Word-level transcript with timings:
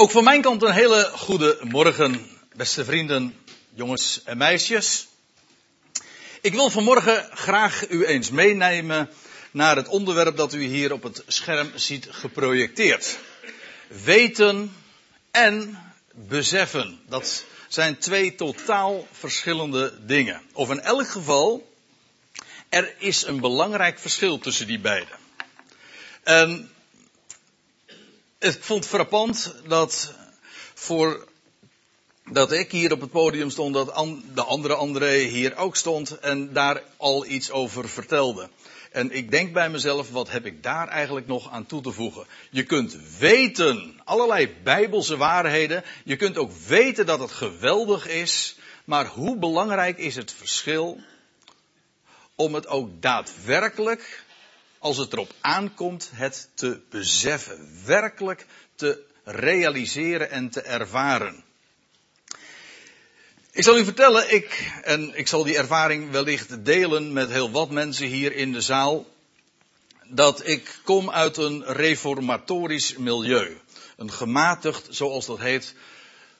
Ook 0.00 0.10
van 0.10 0.24
mijn 0.24 0.42
kant 0.42 0.62
een 0.62 0.72
hele 0.72 1.10
goede 1.14 1.58
morgen, 1.62 2.26
beste 2.56 2.84
vrienden, 2.84 3.36
jongens 3.74 4.20
en 4.24 4.36
meisjes. 4.36 5.06
Ik 6.40 6.52
wil 6.52 6.70
vanmorgen 6.70 7.28
graag 7.32 7.88
u 7.88 8.04
eens 8.04 8.30
meenemen 8.30 9.10
naar 9.50 9.76
het 9.76 9.88
onderwerp 9.88 10.36
dat 10.36 10.54
u 10.54 10.62
hier 10.62 10.92
op 10.92 11.02
het 11.02 11.22
scherm 11.26 11.70
ziet 11.74 12.06
geprojecteerd. 12.10 13.18
Weten 14.04 14.76
en 15.30 15.78
beseffen. 16.14 17.00
Dat 17.08 17.44
zijn 17.68 17.98
twee 17.98 18.34
totaal 18.34 19.08
verschillende 19.12 19.98
dingen. 20.06 20.42
Of 20.52 20.70
in 20.70 20.80
elk 20.80 21.08
geval, 21.08 21.72
er 22.68 22.94
is 22.98 23.26
een 23.26 23.40
belangrijk 23.40 23.98
verschil 23.98 24.38
tussen 24.38 24.66
die 24.66 24.80
beiden. 24.80 25.18
En 26.22 26.70
ik 28.38 28.58
vond 28.60 28.86
frappant 28.86 29.54
dat 29.66 30.14
voor 30.74 31.26
dat 32.24 32.52
ik 32.52 32.70
hier 32.70 32.92
op 32.92 33.00
het 33.00 33.10
podium 33.10 33.50
stond, 33.50 33.74
dat 33.74 33.86
de 34.34 34.42
andere 34.42 34.74
André 34.74 35.16
hier 35.16 35.56
ook 35.56 35.76
stond 35.76 36.18
en 36.18 36.52
daar 36.52 36.82
al 36.96 37.26
iets 37.26 37.50
over 37.50 37.88
vertelde. 37.88 38.48
En 38.92 39.10
ik 39.12 39.30
denk 39.30 39.52
bij 39.52 39.70
mezelf, 39.70 40.10
wat 40.10 40.30
heb 40.30 40.46
ik 40.46 40.62
daar 40.62 40.88
eigenlijk 40.88 41.26
nog 41.26 41.50
aan 41.50 41.66
toe 41.66 41.82
te 41.82 41.92
voegen? 41.92 42.26
Je 42.50 42.62
kunt 42.62 42.96
weten, 43.18 44.00
allerlei 44.04 44.54
bijbelse 44.62 45.16
waarheden, 45.16 45.84
je 46.04 46.16
kunt 46.16 46.38
ook 46.38 46.52
weten 46.52 47.06
dat 47.06 47.20
het 47.20 47.30
geweldig 47.30 48.08
is, 48.08 48.56
maar 48.84 49.06
hoe 49.06 49.36
belangrijk 49.36 49.98
is 49.98 50.16
het 50.16 50.32
verschil 50.32 51.00
om 52.34 52.54
het 52.54 52.66
ook 52.66 53.02
daadwerkelijk 53.02 54.24
als 54.78 54.96
het 54.96 55.12
erop 55.12 55.32
aankomt, 55.40 56.10
het 56.12 56.48
te 56.54 56.80
beseffen. 56.90 57.82
Werkelijk 57.84 58.46
te 58.74 59.04
realiseren 59.24 60.30
en 60.30 60.48
te 60.50 60.60
ervaren. 60.60 61.44
Ik 63.50 63.64
zal 63.64 63.78
u 63.78 63.84
vertellen, 63.84 64.34
ik, 64.34 64.72
en 64.82 65.18
ik 65.18 65.28
zal 65.28 65.44
die 65.44 65.56
ervaring 65.56 66.10
wellicht 66.10 66.64
delen 66.64 67.12
met 67.12 67.30
heel 67.30 67.50
wat 67.50 67.70
mensen 67.70 68.06
hier 68.06 68.34
in 68.34 68.52
de 68.52 68.60
zaal, 68.60 69.06
dat 70.08 70.46
ik 70.46 70.80
kom 70.84 71.10
uit 71.10 71.36
een 71.36 71.64
reformatorisch 71.64 72.96
milieu. 72.96 73.56
Een 73.96 74.12
gematigd, 74.12 74.86
zoals 74.90 75.26
dat 75.26 75.38
heet, 75.38 75.74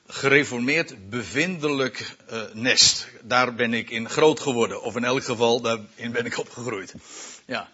gereformeerd 0.07 1.11
bevindelijk 1.11 2.17
uh, 2.33 2.43
nest. 2.53 3.09
Daar 3.23 3.55
ben 3.55 3.75
ik 3.75 3.91
in 3.91 4.09
groot 4.09 4.41
geworden, 4.41 4.83
of 4.83 4.97
in 4.97 5.05
elk 5.05 5.25
geval, 5.25 5.61
daarin 5.61 6.13
ben 6.13 6.27
ik 6.27 6.39
opgegroeid. 6.39 6.95
Ja. 7.47 7.69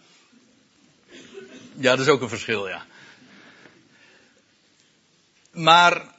Ja, 1.77 1.95
dat 1.95 2.05
is 2.05 2.11
ook 2.11 2.21
een 2.21 2.29
verschil, 2.29 2.67
ja. 2.67 2.85
Maar 5.51 6.13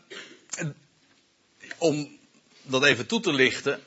om 1.78 2.18
dat 2.62 2.84
even 2.84 3.06
toe 3.06 3.20
te 3.20 3.32
lichten. 3.32 3.80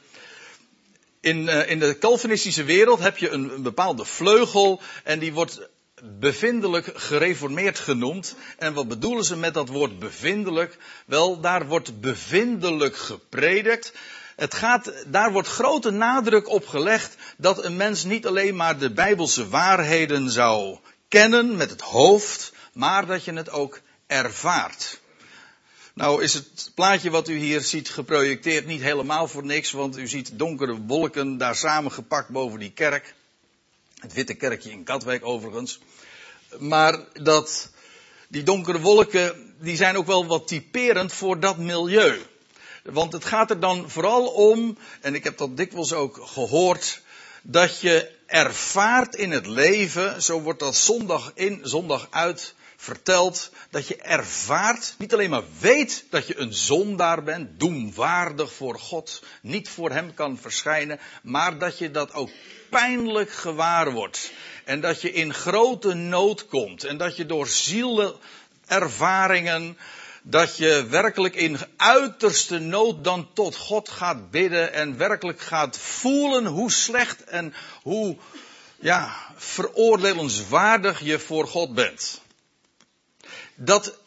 In, 1.20 1.38
uh, 1.38 1.70
in 1.70 1.80
de 1.80 1.98
Calvinistische 1.98 2.64
wereld 2.64 3.00
heb 3.00 3.18
je 3.18 3.30
een, 3.30 3.54
een, 3.54 3.62
bepaalde 3.62 4.06
vleugel 4.06 4.82
en 5.04 5.20
die 5.20 5.34
wordt 5.34 5.68
bevindelijk 6.04 6.92
gereformeerd 6.94 7.80
genoemd. 7.80 8.36
En 8.58 8.74
wat 8.74 8.88
bedoelen 8.88 9.24
ze 9.24 9.38
met 9.38 9.54
dat 9.54 9.70
woord 9.70 10.00
bevindelijk? 10.00 10.78
Wel, 11.06 11.40
daar 11.40 11.68
wordt 11.68 12.02
bevindelijk 12.02 12.96
gepredikt. 12.96 13.94
Het 14.36 14.54
gaat, 14.54 14.94
daar 15.08 15.32
wordt 15.32 15.48
grote 15.48 15.90
nadruk 15.90 16.50
op 16.50 16.68
gelegd 16.68 17.16
dat 17.38 17.64
een 17.64 17.76
mens 17.76 18.04
niet 18.04 18.28
alleen 18.28 18.56
maar 18.56 18.78
de 18.78 18.92
bijbelse 18.92 19.50
waarheden 19.50 20.30
zou 20.30 20.80
kennen 21.10 21.56
met 21.56 21.70
het 21.70 21.82
hoofd, 21.82 22.54
maar 22.74 23.06
dat 23.06 23.24
je 23.24 23.34
het 23.34 23.50
ook 23.50 23.82
ervaart. 24.08 25.00
Nou 25.94 26.24
is 26.24 26.34
het 26.34 26.72
plaatje 26.76 27.10
wat 27.10 27.28
u 27.28 27.38
hier 27.38 27.62
ziet 27.62 27.90
geprojecteerd 27.90 28.66
niet 28.66 28.82
helemaal 28.82 29.28
voor 29.28 29.46
niks, 29.46 29.72
want 29.72 29.98
u 29.98 30.08
ziet 30.08 30.40
donkere 30.40 30.82
wolken 30.82 31.38
daar 31.38 31.56
samengepakt 31.56 32.30
boven 32.30 32.60
die 32.60 32.72
kerk. 32.72 33.16
Het 34.00 34.14
witte 34.14 34.34
kerkje 34.34 34.72
in 34.72 34.84
Katwijk 34.84 35.26
overigens. 35.26 35.80
Maar 36.58 37.00
dat, 37.14 37.70
die 38.28 38.44
donkere 38.44 38.80
wolken, 38.80 39.56
die 39.60 39.76
zijn 39.76 39.98
ook 39.98 40.06
wel 40.06 40.26
wat 40.26 40.48
typerend 40.48 41.14
voor 41.14 41.40
dat 41.40 41.58
milieu. 41.58 42.22
Want 42.84 43.14
het 43.14 43.26
gaat 43.26 43.50
er 43.50 43.60
dan 43.60 43.90
vooral 43.90 44.28
om, 44.28 44.78
en 45.02 45.16
ik 45.16 45.24
heb 45.24 45.38
dat 45.38 45.58
dikwijls 45.58 45.94
ook 45.94 46.20
gehoord, 46.24 47.02
dat 47.42 47.80
je 47.80 48.18
ervaart 48.30 49.16
in 49.16 49.32
het 49.32 49.46
leven, 49.46 50.24
zo 50.24 50.42
wordt 50.42 50.60
dat 50.60 50.76
zondag 50.76 51.32
in, 51.36 51.60
zondag 51.64 52.08
uit 52.10 52.54
verteld, 52.76 53.52
dat 53.70 53.88
je 53.88 53.96
ervaart, 53.96 54.96
niet 54.98 55.14
alleen 55.14 55.30
maar 55.30 55.44
weet 55.60 56.06
dat 56.10 56.28
je 56.28 56.38
een 56.38 56.54
zondaar 56.54 57.24
bent, 57.24 57.60
doemwaardig 57.60 58.54
voor 58.54 58.80
God, 58.80 59.24
niet 59.42 59.70
voor 59.70 59.92
Hem 59.92 60.14
kan 60.14 60.38
verschijnen, 60.38 61.00
maar 61.24 61.58
dat 61.58 61.78
je 61.78 61.92
dat 61.92 62.14
ook 62.14 62.30
pijnlijk 62.70 63.32
gewaar 63.32 63.92
wordt. 63.92 64.32
En 64.66 64.82
dat 64.82 65.02
je 65.02 65.12
in 65.12 65.34
grote 65.34 65.94
nood 65.94 66.48
komt 66.48 66.84
en 66.84 66.98
dat 66.98 67.16
je 67.16 67.26
door 67.26 67.48
zielervaringen 67.48 69.78
dat 70.30 70.58
je 70.58 70.86
werkelijk 70.90 71.36
in 71.36 71.58
uiterste 71.78 72.60
nood 72.60 73.04
dan 73.04 73.30
tot 73.34 73.56
God 73.56 73.90
gaat 73.90 74.32
bidden 74.32 74.74
en 74.74 74.98
werkelijk 74.98 75.40
gaat 75.42 75.78
voelen 75.78 76.46
hoe 76.46 76.72
slecht 76.72 77.24
en 77.24 77.54
hoe 77.82 78.18
ja, 78.80 79.16
veroordelenswaardig 79.36 81.00
je 81.00 81.20
voor 81.20 81.48
God 81.48 81.74
bent. 81.74 82.22
Dat 83.56 83.98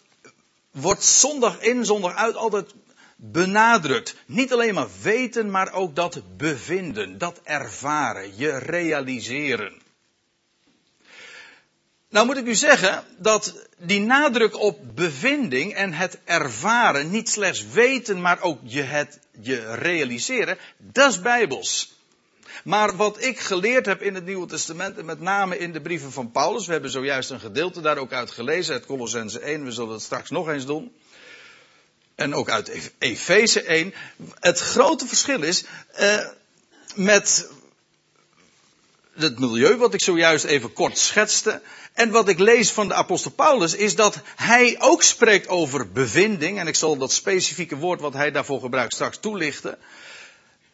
wordt 0.71 1.05
zondag 1.05 1.61
in, 1.61 1.85
zondag 1.85 2.15
uit 2.15 2.35
altijd 2.35 2.75
benadrukt. 3.17 4.15
Niet 4.27 4.53
alleen 4.53 4.75
maar 4.75 4.89
weten, 5.03 5.51
maar 5.51 5.73
ook 5.73 5.97
dat 5.97 6.23
bevinden, 6.37 7.19
dat 7.19 7.41
ervaren, 7.43 8.37
je 8.37 8.59
realiseren. 8.59 9.82
Nou 12.13 12.27
moet 12.27 12.37
ik 12.37 12.47
u 12.47 12.55
zeggen 12.55 13.05
dat 13.19 13.55
die 13.79 14.01
nadruk 14.01 14.59
op 14.59 14.79
bevinding 14.95 15.75
en 15.75 15.93
het 15.93 16.19
ervaren, 16.25 17.11
niet 17.11 17.29
slechts 17.29 17.67
weten, 17.73 18.21
maar 18.21 18.41
ook 18.41 18.59
je 18.63 18.83
het 18.83 19.19
je 19.41 19.75
realiseren, 19.75 20.59
dat 20.77 21.11
is 21.11 21.21
bijbels. 21.21 21.93
Maar 22.65 22.97
wat 22.97 23.23
ik 23.23 23.41
geleerd 23.41 23.87
heb 23.87 24.03
in 24.03 24.15
het 24.15 24.25
Nieuwe 24.25 24.47
Testament, 24.47 24.99
en 24.99 25.05
met 25.05 25.21
name 25.21 25.59
in 25.59 25.73
de 25.73 25.81
brieven 25.81 26.13
van 26.13 26.31
Paulus, 26.31 26.67
we 26.67 26.73
hebben 26.73 26.91
zojuist 26.91 27.31
een 27.31 27.41
gedeelte 27.41 27.81
daar 27.81 27.99
ook 27.99 28.13
uit 28.13 28.31
gelezen, 28.31 28.75
uit 28.75 28.87
Colossense 28.87 29.41
1, 29.41 29.65
we 29.65 29.73
zullen 29.73 29.93
het 29.93 30.03
straks 30.03 30.31
nog 30.31 30.49
eens 30.49 30.67
doen. 30.67 30.93
En 32.15 32.35
ook 32.35 32.51
uit 32.51 32.93
Efeze 32.99 33.63
1. 33.63 33.95
Het 34.41 34.59
grote 34.59 35.07
verschil 35.07 35.43
is, 35.43 35.65
eh, 35.93 36.27
met 36.95 37.49
het 39.15 39.39
milieu 39.39 39.77
wat 39.77 39.95
ik 39.95 40.03
zojuist 40.03 40.45
even 40.45 40.73
kort 40.73 40.99
schetste. 40.99 41.63
En 41.93 42.11
wat 42.11 42.29
ik 42.29 42.39
lees 42.39 42.71
van 42.71 42.89
de 42.89 42.95
apostel 42.95 43.31
Paulus 43.31 43.75
is 43.75 43.95
dat 43.95 44.17
hij 44.37 44.77
ook 44.79 45.03
spreekt 45.03 45.49
over 45.49 45.93
bevinding. 45.93 46.59
En 46.59 46.67
ik 46.67 46.75
zal 46.75 46.97
dat 46.97 47.13
specifieke 47.13 47.77
woord 47.77 48.01
wat 48.01 48.13
hij 48.13 48.31
daarvoor 48.31 48.61
gebruikt 48.61 48.95
straks 48.95 49.19
toelichten. 49.21 49.79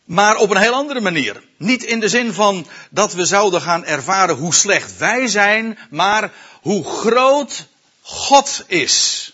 Maar 0.04 0.36
op 0.36 0.50
een 0.50 0.56
heel 0.56 0.74
andere 0.74 1.00
manier. 1.00 1.42
Niet 1.56 1.84
in 1.84 2.00
de 2.00 2.08
zin 2.08 2.32
van 2.32 2.66
dat 2.90 3.12
we 3.12 3.26
zouden 3.26 3.60
gaan 3.60 3.84
ervaren 3.84 4.36
hoe 4.36 4.54
slecht 4.54 4.98
wij 4.98 5.26
zijn, 5.26 5.78
maar 5.90 6.32
hoe 6.60 6.84
groot 6.84 7.66
God 8.00 8.64
is. 8.66 9.32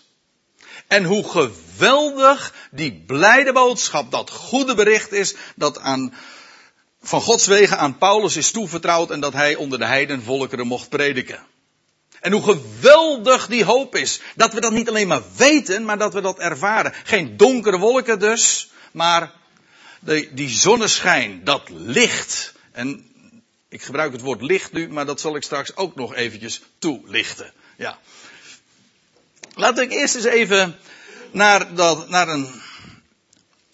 En 0.87 1.05
hoe 1.05 1.29
geweldig 1.29 2.55
die 2.71 3.05
blijde 3.07 3.53
boodschap, 3.53 4.11
dat 4.11 4.31
goede 4.31 4.75
bericht 4.75 5.13
is, 5.13 5.35
dat 5.57 5.79
aan 5.79 6.15
van 7.05 7.21
Gods 7.21 7.47
wegen 7.47 7.79
aan 7.79 7.99
Paulus 7.99 8.37
is 8.37 8.51
toevertrouwd 8.51 9.11
en 9.11 9.21
dat 9.21 9.33
hij 9.33 9.55
onder 9.55 9.79
de 9.79 9.85
heidenvolkeren 9.85 10.67
mocht 10.67 10.89
prediken. 10.89 11.47
En 12.21 12.33
hoe 12.33 12.43
geweldig 12.43 13.47
die 13.47 13.65
hoop 13.65 13.97
is. 13.97 14.21
Dat 14.35 14.53
we 14.53 14.61
dat 14.61 14.73
niet 14.73 14.89
alleen 14.89 15.09
maar 15.09 15.23
weten, 15.37 15.85
maar 15.85 15.99
dat 15.99 16.15
we 16.15 16.21
dat 16.21 16.39
ervaren. 16.39 16.93
Geen 17.05 17.37
donkere 17.37 17.79
wolken 17.79 18.19
dus, 18.19 18.71
maar 18.93 19.33
de, 20.01 20.29
die 20.33 20.49
zonneschijn, 20.49 21.45
dat 21.45 21.69
licht. 21.69 22.53
En 22.73 23.07
ik 23.69 23.83
gebruik 23.83 24.13
het 24.13 24.21
woord 24.21 24.43
licht 24.43 24.73
nu, 24.73 24.89
maar 24.89 25.07
dat 25.07 25.21
zal 25.21 25.37
ik 25.37 25.43
straks 25.43 25.77
ook 25.77 25.95
nog 25.95 26.15
eventjes 26.15 26.63
toelichten. 26.79 27.53
Ja. 27.77 27.99
Laat 29.55 29.79
ik 29.79 29.93
eerst 29.93 30.15
eens 30.15 30.25
even 30.25 30.79
naar, 31.31 31.75
dat, 31.75 32.09
naar 32.09 32.29
een 32.29 32.63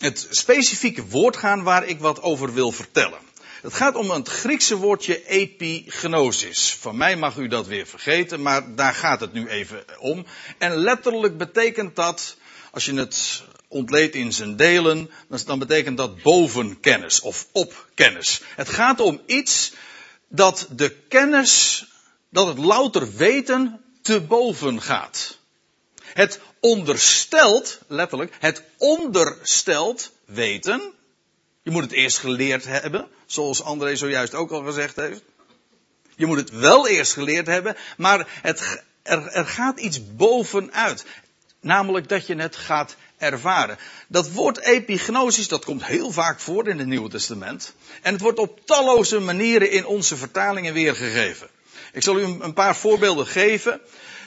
het 0.00 0.26
specifieke 0.31 1.06
woord 1.06 1.37
gaan 1.37 1.62
waar 1.62 1.87
ik 1.87 1.99
wat 1.99 2.23
over 2.23 2.52
wil 2.52 2.73
vertellen. 2.73 3.19
Het 3.62 3.75
gaat 3.75 3.94
om 3.94 4.11
het 4.11 4.29
Griekse 4.29 4.76
woordje 4.76 5.26
epignosis. 5.26 6.76
Van 6.81 6.97
mij 6.97 7.17
mag 7.17 7.37
u 7.37 7.49
dat 7.49 7.67
weer 7.67 7.87
vergeten, 7.87 8.43
maar 8.43 8.75
daar 8.75 8.94
gaat 8.94 9.20
het 9.20 9.32
nu 9.32 9.49
even 9.49 9.85
om. 9.99 10.26
En 10.58 10.76
letterlijk 10.76 11.38
betekent 11.38 11.97
dat, 11.97 12.37
als 12.70 12.85
je 12.85 12.94
het 12.94 13.43
ontleedt 13.69 14.14
in 14.14 14.32
zijn 14.32 14.56
delen, 14.56 15.11
dan 15.47 15.58
betekent 15.58 15.97
dat 15.97 16.23
bovenkennis 16.23 17.20
of 17.20 17.46
opkennis. 17.53 18.41
Het 18.56 18.69
gaat 18.69 19.00
om 19.00 19.20
iets 19.26 19.73
dat 20.29 20.69
de 20.70 20.91
kennis, 21.08 21.85
dat 22.31 22.46
het 22.46 22.58
louter 22.58 23.17
weten 23.17 23.81
te 24.03 24.20
boven 24.20 24.82
gaat. 24.82 25.39
Het 26.12 26.40
onderstelt, 26.60 27.78
letterlijk, 27.86 28.36
het 28.38 28.62
onderstelt 28.78 30.10
weten. 30.24 30.92
Je 31.62 31.70
moet 31.70 31.82
het 31.82 31.92
eerst 31.92 32.18
geleerd 32.18 32.64
hebben, 32.64 33.08
zoals 33.26 33.62
André 33.62 33.96
zojuist 33.96 34.34
ook 34.34 34.50
al 34.50 34.62
gezegd 34.62 34.96
heeft. 34.96 35.22
Je 36.16 36.26
moet 36.26 36.36
het 36.36 36.50
wel 36.50 36.88
eerst 36.88 37.12
geleerd 37.12 37.46
hebben, 37.46 37.76
maar 37.96 38.28
het, 38.42 38.82
er, 39.02 39.26
er 39.26 39.46
gaat 39.46 39.80
iets 39.80 40.14
bovenuit. 40.16 41.04
Namelijk 41.60 42.08
dat 42.08 42.26
je 42.26 42.36
het 42.36 42.56
gaat 42.56 42.96
ervaren. 43.18 43.78
Dat 44.08 44.30
woord 44.30 44.60
epignosis, 44.60 45.48
dat 45.48 45.64
komt 45.64 45.84
heel 45.84 46.10
vaak 46.10 46.40
voor 46.40 46.68
in 46.68 46.78
het 46.78 46.86
Nieuwe 46.86 47.08
Testament. 47.08 47.74
En 48.02 48.12
het 48.12 48.22
wordt 48.22 48.38
op 48.38 48.60
talloze 48.64 49.20
manieren 49.20 49.70
in 49.70 49.86
onze 49.86 50.16
vertalingen 50.16 50.74
weergegeven. 50.74 51.48
Ik 51.92 52.02
zal 52.02 52.18
u 52.18 52.22
een 52.22 52.54
paar 52.54 52.76
voorbeelden 52.76 53.26
geven. 53.26 53.80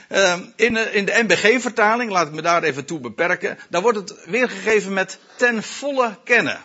Ehm, 0.09 0.43
in 0.55 0.73
de, 0.73 0.91
in 0.91 1.05
de 1.05 1.23
MBG-vertaling, 1.23 2.11
laat 2.11 2.27
ik 2.27 2.33
me 2.33 2.41
daar 2.41 2.63
even 2.63 2.85
toe 2.85 2.99
beperken, 2.99 3.57
daar 3.69 3.81
wordt 3.81 3.97
het 3.97 4.25
weergegeven 4.25 4.93
met 4.93 5.19
ten 5.37 5.63
volle 5.63 6.17
kennen. 6.23 6.63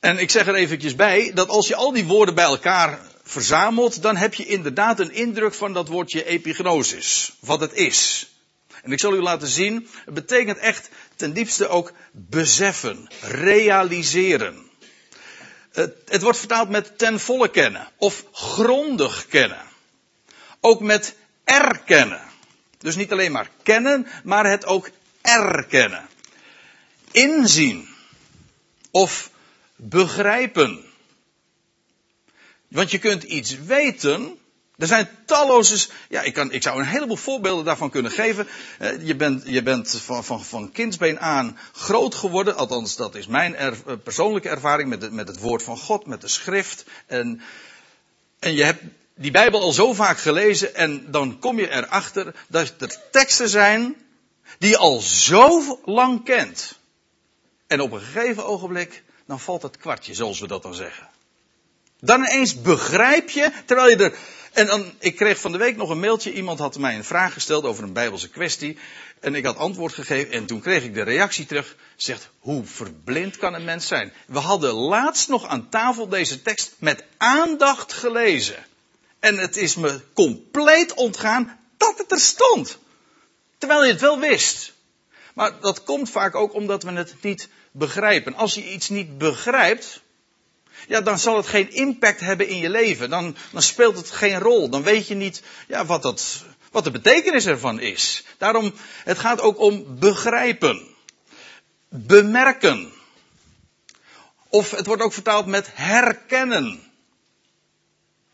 En 0.00 0.18
ik 0.18 0.30
zeg 0.30 0.46
er 0.46 0.54
eventjes 0.54 0.94
bij, 0.94 1.30
dat 1.34 1.48
als 1.48 1.68
je 1.68 1.76
al 1.76 1.92
die 1.92 2.04
woorden 2.04 2.34
bij 2.34 2.44
elkaar 2.44 2.98
verzamelt, 3.22 4.02
dan 4.02 4.16
heb 4.16 4.34
je 4.34 4.46
inderdaad 4.46 5.00
een 5.00 5.12
indruk 5.12 5.54
van 5.54 5.72
dat 5.72 5.88
woordje 5.88 6.24
epignosis. 6.24 7.32
Wat 7.40 7.60
het 7.60 7.72
is. 7.72 8.30
En 8.82 8.92
ik 8.92 9.00
zal 9.00 9.14
u 9.14 9.20
laten 9.20 9.48
zien, 9.48 9.88
het 10.04 10.14
betekent 10.14 10.58
echt 10.58 10.88
ten 11.16 11.32
diepste 11.32 11.68
ook 11.68 11.92
beseffen, 12.12 13.08
realiseren. 13.20 14.70
Het 16.04 16.22
wordt 16.22 16.38
vertaald 16.38 16.68
met 16.68 16.98
ten 16.98 17.20
volle 17.20 17.50
kennen 17.50 17.88
of 17.96 18.24
grondig 18.32 19.26
kennen. 19.26 19.62
Ook 20.66 20.80
met 20.80 21.16
erkennen. 21.44 22.20
Dus 22.78 22.96
niet 22.96 23.12
alleen 23.12 23.32
maar 23.32 23.50
kennen, 23.62 24.06
maar 24.24 24.50
het 24.50 24.66
ook 24.66 24.90
erkennen. 25.20 26.06
Inzien 27.10 27.88
of 28.90 29.30
begrijpen. 29.76 30.84
Want 32.68 32.90
je 32.90 32.98
kunt 32.98 33.22
iets 33.22 33.58
weten. 33.58 34.38
Er 34.76 34.86
zijn 34.86 35.08
talloze. 35.24 35.88
Ja, 36.08 36.22
ik, 36.22 36.34
kan, 36.34 36.52
ik 36.52 36.62
zou 36.62 36.78
een 36.78 36.86
heleboel 36.86 37.16
voorbeelden 37.16 37.64
daarvan 37.64 37.90
kunnen 37.90 38.12
geven. 38.12 38.48
Eh, 38.78 39.06
je 39.06 39.16
bent, 39.16 39.42
je 39.46 39.62
bent 39.62 40.00
van, 40.00 40.24
van, 40.24 40.44
van 40.44 40.72
kindsbeen 40.72 41.20
aan 41.20 41.58
groot 41.72 42.14
geworden. 42.14 42.56
Althans, 42.56 42.96
dat 42.96 43.14
is 43.14 43.26
mijn 43.26 43.54
eh, 43.54 43.72
persoonlijke 44.02 44.48
ervaring 44.48 44.88
met, 44.88 45.12
met 45.12 45.28
het 45.28 45.38
woord 45.38 45.62
van 45.62 45.78
God, 45.78 46.06
met 46.06 46.20
de 46.20 46.28
schrift. 46.28 46.84
En, 47.06 47.40
en 48.38 48.54
je 48.54 48.64
hebt 48.64 48.82
die 49.18 49.30
Bijbel 49.30 49.60
al 49.60 49.72
zo 49.72 49.92
vaak 49.92 50.18
gelezen. 50.18 50.74
En 50.74 51.10
dan 51.10 51.38
kom 51.38 51.58
je 51.58 51.70
erachter 51.70 52.34
dat 52.48 52.74
er 52.78 52.96
teksten 53.10 53.48
zijn. 53.48 53.96
die 54.58 54.70
je 54.70 54.76
al 54.76 55.00
zo 55.00 55.80
lang 55.84 56.24
kent. 56.24 56.78
En 57.66 57.80
op 57.80 57.92
een 57.92 58.00
gegeven 58.00 58.46
ogenblik. 58.46 59.02
dan 59.26 59.40
valt 59.40 59.62
het 59.62 59.76
kwartje, 59.76 60.14
zoals 60.14 60.40
we 60.40 60.46
dat 60.46 60.62
dan 60.62 60.74
zeggen. 60.74 61.08
Dan 62.00 62.20
ineens 62.24 62.62
begrijp 62.62 63.30
je, 63.30 63.52
terwijl 63.64 63.88
je 63.88 63.96
er. 63.96 64.14
En 64.52 64.66
dan, 64.66 64.92
ik 64.98 65.16
kreeg 65.16 65.40
van 65.40 65.52
de 65.52 65.58
week 65.58 65.76
nog 65.76 65.90
een 65.90 66.00
mailtje. 66.00 66.32
Iemand 66.32 66.58
had 66.58 66.78
mij 66.78 66.94
een 66.94 67.04
vraag 67.04 67.32
gesteld 67.32 67.64
over 67.64 67.84
een 67.84 67.92
Bijbelse 67.92 68.28
kwestie. 68.28 68.78
En 69.20 69.34
ik 69.34 69.44
had 69.44 69.56
antwoord 69.56 69.92
gegeven. 69.92 70.32
En 70.32 70.46
toen 70.46 70.60
kreeg 70.60 70.84
ik 70.84 70.94
de 70.94 71.02
reactie 71.02 71.46
terug. 71.46 71.76
Zegt, 71.96 72.30
hoe 72.38 72.64
verblind 72.64 73.36
kan 73.36 73.54
een 73.54 73.64
mens 73.64 73.86
zijn? 73.86 74.12
We 74.26 74.38
hadden 74.38 74.72
laatst 74.72 75.28
nog 75.28 75.46
aan 75.46 75.68
tafel 75.68 76.08
deze 76.08 76.42
tekst 76.42 76.74
met 76.78 77.04
aandacht 77.16 77.92
gelezen. 77.92 78.64
En 79.26 79.38
het 79.38 79.56
is 79.56 79.76
me 79.76 80.00
compleet 80.14 80.94
ontgaan 80.94 81.58
dat 81.76 81.98
het 81.98 82.12
er 82.12 82.20
stond. 82.20 82.78
Terwijl 83.58 83.84
je 83.84 83.92
het 83.92 84.00
wel 84.00 84.18
wist. 84.18 84.72
Maar 85.34 85.60
dat 85.60 85.84
komt 85.84 86.10
vaak 86.10 86.34
ook 86.34 86.54
omdat 86.54 86.82
we 86.82 86.92
het 86.92 87.14
niet 87.20 87.48
begrijpen. 87.70 88.34
Als 88.34 88.54
je 88.54 88.70
iets 88.70 88.88
niet 88.88 89.18
begrijpt, 89.18 90.00
ja, 90.88 91.00
dan 91.00 91.18
zal 91.18 91.36
het 91.36 91.46
geen 91.46 91.72
impact 91.72 92.20
hebben 92.20 92.48
in 92.48 92.58
je 92.58 92.70
leven. 92.70 93.10
Dan, 93.10 93.36
dan 93.52 93.62
speelt 93.62 93.96
het 93.96 94.10
geen 94.10 94.38
rol. 94.38 94.68
Dan 94.68 94.82
weet 94.82 95.08
je 95.08 95.14
niet 95.14 95.42
ja, 95.68 95.86
wat, 95.86 96.02
dat, 96.02 96.44
wat 96.70 96.84
de 96.84 96.90
betekenis 96.90 97.46
ervan 97.46 97.80
is. 97.80 98.24
Daarom, 98.38 98.74
het 99.04 99.18
gaat 99.18 99.40
ook 99.40 99.58
om 99.58 99.98
begrijpen. 99.98 100.86
Bemerken. 101.88 102.92
Of 104.48 104.70
het 104.70 104.86
wordt 104.86 105.02
ook 105.02 105.12
vertaald 105.12 105.46
met 105.46 105.68
herkennen. 105.72 106.85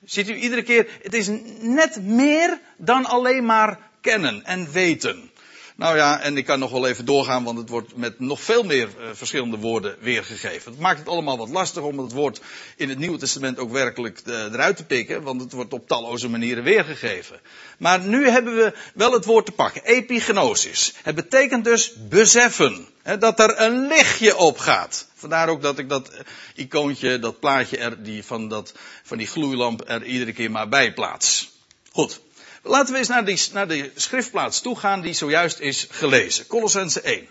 Ziet 0.04 0.28
u 0.28 0.34
iedere 0.34 0.62
keer, 0.62 0.88
het 1.02 1.14
is 1.14 1.28
net 1.60 2.02
meer 2.02 2.60
dan 2.76 3.04
alleen 3.04 3.44
maar 3.44 3.78
kennen 4.00 4.44
en 4.44 4.70
weten. 4.72 5.30
Nou 5.76 5.96
ja, 5.96 6.20
en 6.20 6.36
ik 6.36 6.44
kan 6.44 6.58
nog 6.58 6.70
wel 6.70 6.86
even 6.86 7.04
doorgaan, 7.04 7.44
want 7.44 7.58
het 7.58 7.68
wordt 7.68 7.96
met 7.96 8.20
nog 8.20 8.40
veel 8.40 8.62
meer 8.62 8.88
uh, 8.88 9.06
verschillende 9.12 9.56
woorden 9.56 9.96
weergegeven. 10.00 10.72
Het 10.72 10.80
maakt 10.80 10.98
het 10.98 11.08
allemaal 11.08 11.38
wat 11.38 11.48
lastig 11.48 11.82
om 11.82 11.98
het 11.98 12.12
woord 12.12 12.40
in 12.76 12.88
het 12.88 12.98
Nieuwe 12.98 13.18
Testament 13.18 13.58
ook 13.58 13.70
werkelijk 13.70 14.20
uh, 14.26 14.34
eruit 14.34 14.76
te 14.76 14.84
pikken, 14.84 15.22
want 15.22 15.40
het 15.40 15.52
wordt 15.52 15.72
op 15.72 15.88
talloze 15.88 16.28
manieren 16.28 16.64
weergegeven. 16.64 17.40
Maar 17.78 18.00
nu 18.00 18.28
hebben 18.28 18.56
we 18.56 18.74
wel 18.94 19.12
het 19.12 19.24
woord 19.24 19.46
te 19.46 19.52
pakken, 19.52 19.84
epignosis. 19.84 20.94
Het 21.02 21.14
betekent 21.14 21.64
dus 21.64 21.92
beseffen, 22.08 22.86
hè, 23.02 23.18
dat 23.18 23.40
er 23.40 23.60
een 23.60 23.86
lichtje 23.86 24.36
opgaat. 24.36 25.06
Vandaar 25.14 25.48
ook 25.48 25.62
dat 25.62 25.78
ik 25.78 25.88
dat 25.88 26.08
eh, 26.08 26.20
icoontje, 26.54 27.18
dat 27.18 27.40
plaatje 27.40 27.78
er, 27.78 28.02
die, 28.02 28.24
van, 28.24 28.48
dat, 28.48 28.72
van 29.02 29.18
die 29.18 29.26
gloeilamp 29.26 29.82
er 29.86 30.04
iedere 30.04 30.32
keer 30.32 30.50
maar 30.50 30.68
bij 30.68 30.92
plaats. 30.92 31.50
Goed. 31.90 32.20
Laten 32.62 32.92
we 32.92 32.98
eens 32.98 33.08
naar 33.08 33.24
die, 33.24 33.40
naar 33.52 33.68
die 33.68 33.92
schriftplaats 33.94 34.60
toe 34.60 34.78
gaan 34.78 35.00
die 35.00 35.12
zojuist 35.14 35.58
is 35.58 35.86
gelezen. 35.90 36.46
Colossense 36.46 37.00
1. 37.00 37.28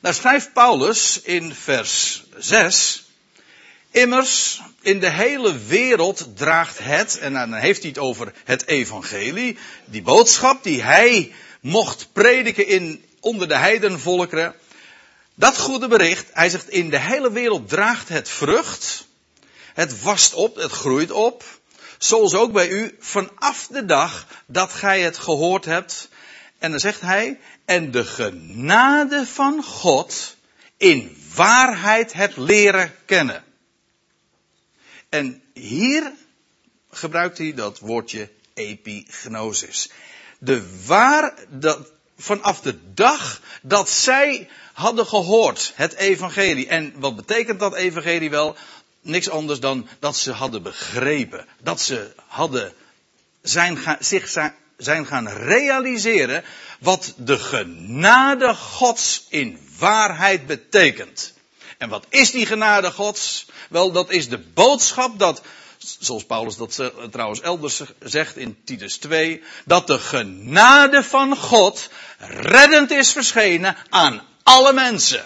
Daar 0.00 0.14
schrijft 0.14 0.52
Paulus 0.52 1.20
in 1.20 1.54
vers 1.54 2.24
6. 2.36 3.04
Immers, 3.90 4.60
in 4.80 5.00
de 5.00 5.10
hele 5.10 5.58
wereld 5.58 6.26
draagt 6.36 6.78
het, 6.78 7.18
en 7.18 7.32
dan 7.32 7.52
heeft 7.52 7.80
hij 7.80 7.88
het 7.88 7.98
over 7.98 8.32
het 8.44 8.66
evangelie, 8.66 9.58
die 9.84 10.02
boodschap 10.02 10.62
die 10.62 10.82
hij 10.82 11.32
mocht 11.60 12.08
prediken 12.12 12.66
in, 12.66 13.04
onder 13.20 13.48
de 13.48 13.56
heidenvolkeren. 13.56 14.54
Dat 15.34 15.58
goede 15.58 15.88
bericht, 15.88 16.26
hij 16.32 16.48
zegt, 16.48 16.68
in 16.68 16.90
de 16.90 16.98
hele 16.98 17.32
wereld 17.32 17.68
draagt 17.68 18.08
het 18.08 18.28
vrucht. 18.28 19.06
Het 19.74 20.02
wast 20.02 20.34
op, 20.34 20.56
het 20.56 20.72
groeit 20.72 21.10
op. 21.10 21.44
Zoals 21.98 22.34
ook 22.34 22.52
bij 22.52 22.68
u 22.68 22.96
vanaf 22.98 23.66
de 23.66 23.84
dag 23.84 24.26
dat 24.46 24.72
gij 24.72 25.00
het 25.00 25.18
gehoord 25.18 25.64
hebt. 25.64 26.08
En 26.58 26.70
dan 26.70 26.80
zegt 26.80 27.00
hij, 27.00 27.38
en 27.64 27.90
de 27.90 28.04
genade 28.04 29.26
van 29.26 29.62
God 29.62 30.36
in 30.76 31.16
waarheid 31.34 32.12
hebt 32.12 32.36
leren 32.36 32.94
kennen. 33.04 33.44
En 35.08 35.42
hier 35.52 36.12
gebruikt 36.90 37.38
hij 37.38 37.54
dat 37.54 37.78
woordje 37.78 38.30
epignosis. 38.54 39.90
De 40.38 40.84
waar, 40.86 41.34
dat, 41.48 41.92
vanaf 42.18 42.60
de 42.60 42.94
dag 42.94 43.40
dat 43.62 43.90
zij 43.90 44.48
hadden 44.72 45.06
gehoord 45.06 45.72
het 45.74 45.94
evangelie. 45.94 46.66
En 46.66 46.92
wat 46.96 47.16
betekent 47.16 47.60
dat 47.60 47.74
evangelie 47.74 48.30
wel? 48.30 48.56
Niks 49.08 49.30
anders 49.30 49.60
dan 49.60 49.88
dat 49.98 50.16
ze 50.16 50.32
hadden 50.32 50.62
begrepen. 50.62 51.46
Dat 51.60 51.80
ze 51.80 52.12
hadden 52.26 52.72
zijn, 53.42 53.78
zich 54.00 54.52
zijn 54.76 55.06
gaan 55.06 55.28
realiseren 55.28 56.44
wat 56.80 57.14
de 57.16 57.38
genade 57.38 58.54
Gods 58.54 59.24
in 59.28 59.58
waarheid 59.78 60.46
betekent. 60.46 61.32
En 61.78 61.88
wat 61.88 62.06
is 62.08 62.30
die 62.30 62.46
genade 62.46 62.90
Gods? 62.90 63.46
Wel, 63.68 63.92
dat 63.92 64.10
is 64.10 64.28
de 64.28 64.38
boodschap 64.38 65.18
dat, 65.18 65.42
zoals 65.98 66.24
Paulus 66.24 66.56
dat 66.56 66.92
trouwens 67.10 67.40
elders 67.40 67.82
zegt 68.02 68.36
in 68.36 68.56
Titus 68.64 68.96
2, 68.96 69.42
dat 69.64 69.86
de 69.86 69.98
genade 69.98 71.02
van 71.02 71.36
God 71.36 71.90
reddend 72.18 72.90
is 72.90 73.12
verschenen 73.12 73.76
aan 73.88 74.22
alle 74.42 74.72
mensen. 74.72 75.24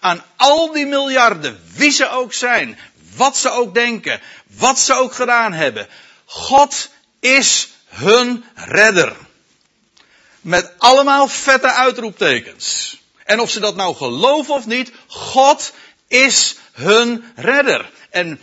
Aan 0.00 0.24
al 0.36 0.72
die 0.72 0.86
miljarden, 0.86 1.60
wie 1.74 1.90
ze 1.90 2.08
ook 2.08 2.32
zijn, 2.32 2.78
wat 3.16 3.36
ze 3.36 3.50
ook 3.50 3.74
denken. 3.74 4.20
Wat 4.46 4.78
ze 4.78 4.94
ook 4.94 5.14
gedaan 5.14 5.52
hebben. 5.52 5.88
God 6.24 6.90
is 7.20 7.68
hun 7.88 8.44
redder. 8.54 9.16
Met 10.40 10.72
allemaal 10.78 11.28
vette 11.28 11.72
uitroeptekens. 11.72 12.98
En 13.24 13.40
of 13.40 13.50
ze 13.50 13.60
dat 13.60 13.76
nou 13.76 13.96
geloven 13.96 14.54
of 14.54 14.66
niet, 14.66 14.92
God 15.06 15.72
is 16.08 16.56
hun 16.72 17.24
redder. 17.34 17.90
En 18.10 18.40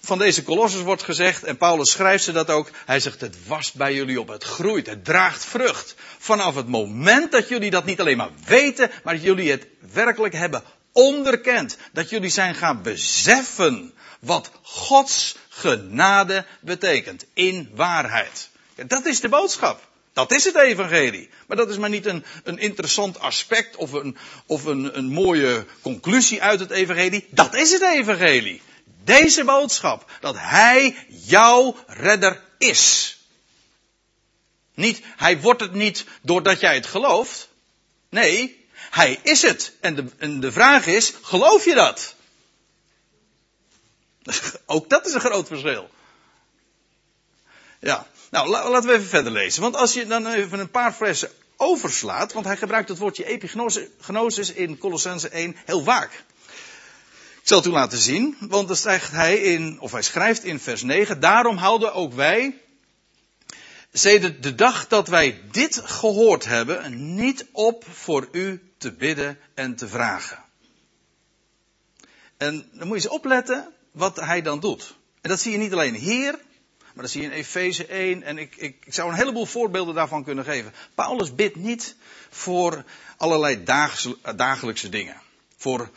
van 0.00 0.18
deze 0.18 0.42
kolossus 0.42 0.82
wordt 0.82 1.02
gezegd, 1.02 1.44
en 1.44 1.56
Paulus 1.56 1.90
schrijft 1.90 2.24
ze 2.24 2.32
dat 2.32 2.50
ook, 2.50 2.70
hij 2.86 3.00
zegt 3.00 3.20
het 3.20 3.46
wast 3.46 3.74
bij 3.74 3.94
jullie 3.94 4.20
op, 4.20 4.28
het 4.28 4.44
groeit, 4.44 4.86
het 4.86 5.04
draagt 5.04 5.44
vrucht. 5.44 5.94
Vanaf 6.18 6.54
het 6.54 6.68
moment 6.68 7.32
dat 7.32 7.48
jullie 7.48 7.70
dat 7.70 7.84
niet 7.84 8.00
alleen 8.00 8.16
maar 8.16 8.30
weten, 8.46 8.90
maar 9.04 9.14
dat 9.14 9.22
jullie 9.22 9.50
het 9.50 9.66
werkelijk 9.92 10.34
hebben 10.34 10.62
onderkend. 10.92 11.76
Dat 11.92 12.10
jullie 12.10 12.30
zijn 12.30 12.54
gaan 12.54 12.82
beseffen 12.82 13.94
wat 14.20 14.50
Gods 14.62 15.36
genade 15.48 16.46
betekent. 16.60 17.24
In 17.34 17.70
waarheid. 17.74 18.48
Dat 18.86 19.06
is 19.06 19.20
de 19.20 19.28
boodschap. 19.28 19.88
Dat 20.12 20.32
is 20.32 20.44
het 20.44 20.56
evangelie. 20.56 21.30
Maar 21.46 21.56
dat 21.56 21.70
is 21.70 21.78
maar 21.78 21.88
niet 21.88 22.06
een, 22.06 22.24
een 22.44 22.58
interessant 22.58 23.18
aspect 23.18 23.76
of, 23.76 23.92
een, 23.92 24.16
of 24.46 24.64
een, 24.64 24.96
een 24.98 25.12
mooie 25.12 25.66
conclusie 25.82 26.42
uit 26.42 26.60
het 26.60 26.70
evangelie. 26.70 27.26
Dat 27.30 27.54
is 27.54 27.72
het 27.72 27.82
evangelie. 27.82 28.62
Deze 29.04 29.44
boodschap. 29.44 30.10
Dat 30.20 30.34
hij 30.38 31.06
jouw 31.08 31.76
redder 31.86 32.42
is. 32.58 33.14
Niet, 34.74 35.00
hij 35.16 35.40
wordt 35.40 35.60
het 35.60 35.72
niet 35.72 36.04
doordat 36.22 36.60
jij 36.60 36.74
het 36.74 36.86
gelooft. 36.86 37.48
Nee, 38.08 38.59
hij 38.90 39.20
is 39.22 39.42
het. 39.42 39.72
En 39.80 39.94
de, 39.94 40.04
en 40.18 40.40
de 40.40 40.52
vraag 40.52 40.86
is, 40.86 41.12
geloof 41.22 41.64
je 41.64 41.74
dat? 41.74 42.14
Ook 44.66 44.88
dat 44.88 45.06
is 45.06 45.14
een 45.14 45.20
groot 45.20 45.46
verschil. 45.46 45.90
Ja, 47.80 48.06
nou 48.30 48.48
laten 48.48 48.88
we 48.88 48.94
even 48.94 49.08
verder 49.08 49.32
lezen. 49.32 49.62
Want 49.62 49.76
als 49.76 49.92
je 49.92 50.06
dan 50.06 50.26
even 50.26 50.58
een 50.58 50.70
paar 50.70 50.94
versen 50.94 51.30
overslaat, 51.56 52.32
want 52.32 52.46
hij 52.46 52.56
gebruikt 52.56 52.88
het 52.88 52.98
woordje 52.98 53.24
epignosis 53.24 54.52
in 54.52 54.78
Colossense 54.78 55.28
1 55.28 55.56
heel 55.64 55.82
vaak. 55.82 56.24
Ik 57.40 57.48
zal 57.48 57.58
het 57.58 57.66
u 57.66 57.70
laten 57.70 57.98
zien, 57.98 58.36
want 58.40 58.68
dan 58.68 58.76
zegt 58.76 59.10
hij 59.10 59.36
in, 59.36 59.80
of 59.80 59.92
hij 59.92 60.02
schrijft 60.02 60.44
in 60.44 60.60
vers 60.60 60.82
9, 60.82 61.20
daarom 61.20 61.56
houden 61.56 61.94
ook 61.94 62.12
wij, 62.12 62.60
sedert 63.92 64.42
de 64.42 64.54
dag 64.54 64.88
dat 64.88 65.08
wij 65.08 65.40
dit 65.50 65.80
gehoord 65.84 66.44
hebben, 66.44 67.14
niet 67.14 67.46
op 67.52 67.84
voor 67.92 68.28
u 68.32 68.69
te 68.80 68.92
bidden 68.92 69.38
en 69.54 69.76
te 69.76 69.88
vragen. 69.88 70.38
En 72.36 72.68
dan 72.72 72.86
moet 72.86 73.02
je 73.02 73.08
eens 73.08 73.18
opletten 73.18 73.72
wat 73.90 74.16
hij 74.16 74.42
dan 74.42 74.60
doet. 74.60 74.94
En 75.20 75.30
dat 75.30 75.40
zie 75.40 75.52
je 75.52 75.58
niet 75.58 75.72
alleen 75.72 75.94
hier, 75.94 76.38
maar 76.94 77.02
dat 77.02 77.10
zie 77.10 77.20
je 77.20 77.26
in 77.26 77.32
Efeze 77.32 77.86
1. 77.86 78.22
En 78.22 78.38
ik, 78.38 78.56
ik, 78.56 78.84
zou 78.88 79.10
een 79.10 79.16
heleboel 79.16 79.46
voorbeelden 79.46 79.94
daarvan 79.94 80.24
kunnen 80.24 80.44
geven. 80.44 80.72
Paulus 80.94 81.34
bidt 81.34 81.56
niet 81.56 81.96
voor 82.30 82.84
allerlei 83.16 83.64
dagelijkse 84.36 84.88
dingen. 84.88 85.20
Voor, 85.56 85.90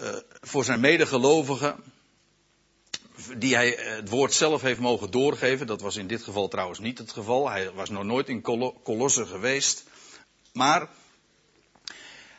uh, 0.00 0.08
voor 0.40 0.64
zijn 0.64 0.80
medegelovigen. 0.80 1.76
Die 3.36 3.54
hij 3.54 3.76
eh, 3.76 3.96
het 3.96 4.08
woord 4.08 4.32
zelf 4.32 4.62
heeft 4.62 4.80
mogen 4.80 5.10
doorgeven. 5.10 5.66
Dat 5.66 5.80
was 5.80 5.96
in 5.96 6.06
dit 6.06 6.22
geval 6.22 6.48
trouwens 6.48 6.78
niet 6.78 6.98
het 6.98 7.12
geval. 7.12 7.50
Hij 7.50 7.72
was 7.72 7.90
nog 7.90 8.04
nooit 8.04 8.28
in 8.28 8.42
Colosse 8.82 9.26
geweest. 9.26 9.84
Maar 10.52 10.88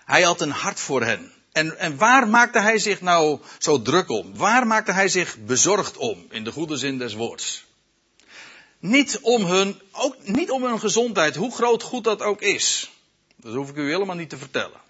hij 0.08 0.22
had 0.22 0.42
een 0.42 0.52
hart 0.52 0.80
voor 0.80 1.04
hen. 1.04 1.32
En, 1.52 1.78
en 1.80 1.98
waar 1.98 2.28
maakte 2.28 2.60
hij 2.60 2.80
zich 2.80 3.02
nou 3.02 3.40
zo 3.58 3.82
druk 3.82 4.10
om? 4.10 4.36
Waar 4.36 4.68
maakte 4.68 4.92
hij 4.92 5.08
zich 5.08 5.38
bezorgd 5.38 5.98
om? 5.98 6.26
In 6.30 6.44
de 6.44 6.52
goede 6.52 6.78
zin 6.78 6.98
des 6.98 7.14
woords. 7.14 7.66
Niet 8.80 9.20
om 9.22 9.46
hun, 9.46 9.82
ook 9.92 10.16
niet 10.24 10.52
om 10.52 10.64
hun 10.64 10.80
gezondheid, 10.80 11.36
hoe 11.36 11.54
groot 11.54 11.84
goed 11.84 12.04
dat 12.04 12.22
ook 12.22 12.42
is. 12.42 12.92
Dat 13.36 13.54
hoef 13.54 13.70
ik 13.70 13.76
u 13.76 13.90
helemaal 13.90 14.16
niet 14.16 14.30
te 14.30 14.38
vertellen. 14.38 14.82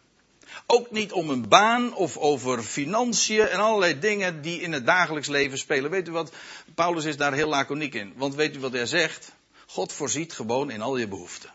Ook 0.66 0.92
niet 0.92 1.12
om 1.12 1.30
een 1.30 1.48
baan 1.48 1.96
of 1.96 2.18
over 2.18 2.64
financiën 2.64 3.48
en 3.48 3.60
allerlei 3.60 4.00
dingen 4.00 4.42
die 4.42 4.62
in 4.62 4.74
het 4.74 4.86
dagelijks 4.86 5.28
leven 5.28 5.58
spelen. 5.58 5.92
Weet 5.92 6.08
u 6.08 6.12
wat? 6.12 6.32
Paulus 6.76 7.06
is 7.06 7.18
daar 7.18 7.34
heel 7.34 7.50
laconiek 7.50 7.94
in. 7.94 8.14
Want 8.16 8.36
weet 8.36 8.56
u 8.56 8.60
wat 8.60 8.74
hij 8.74 8.86
zegt? 8.86 9.32
God 9.66 9.94
voorziet 9.94 10.34
gewoon 10.34 10.72
in 10.72 10.82
al 10.82 10.98
je 10.98 11.08
behoeften. 11.08 11.54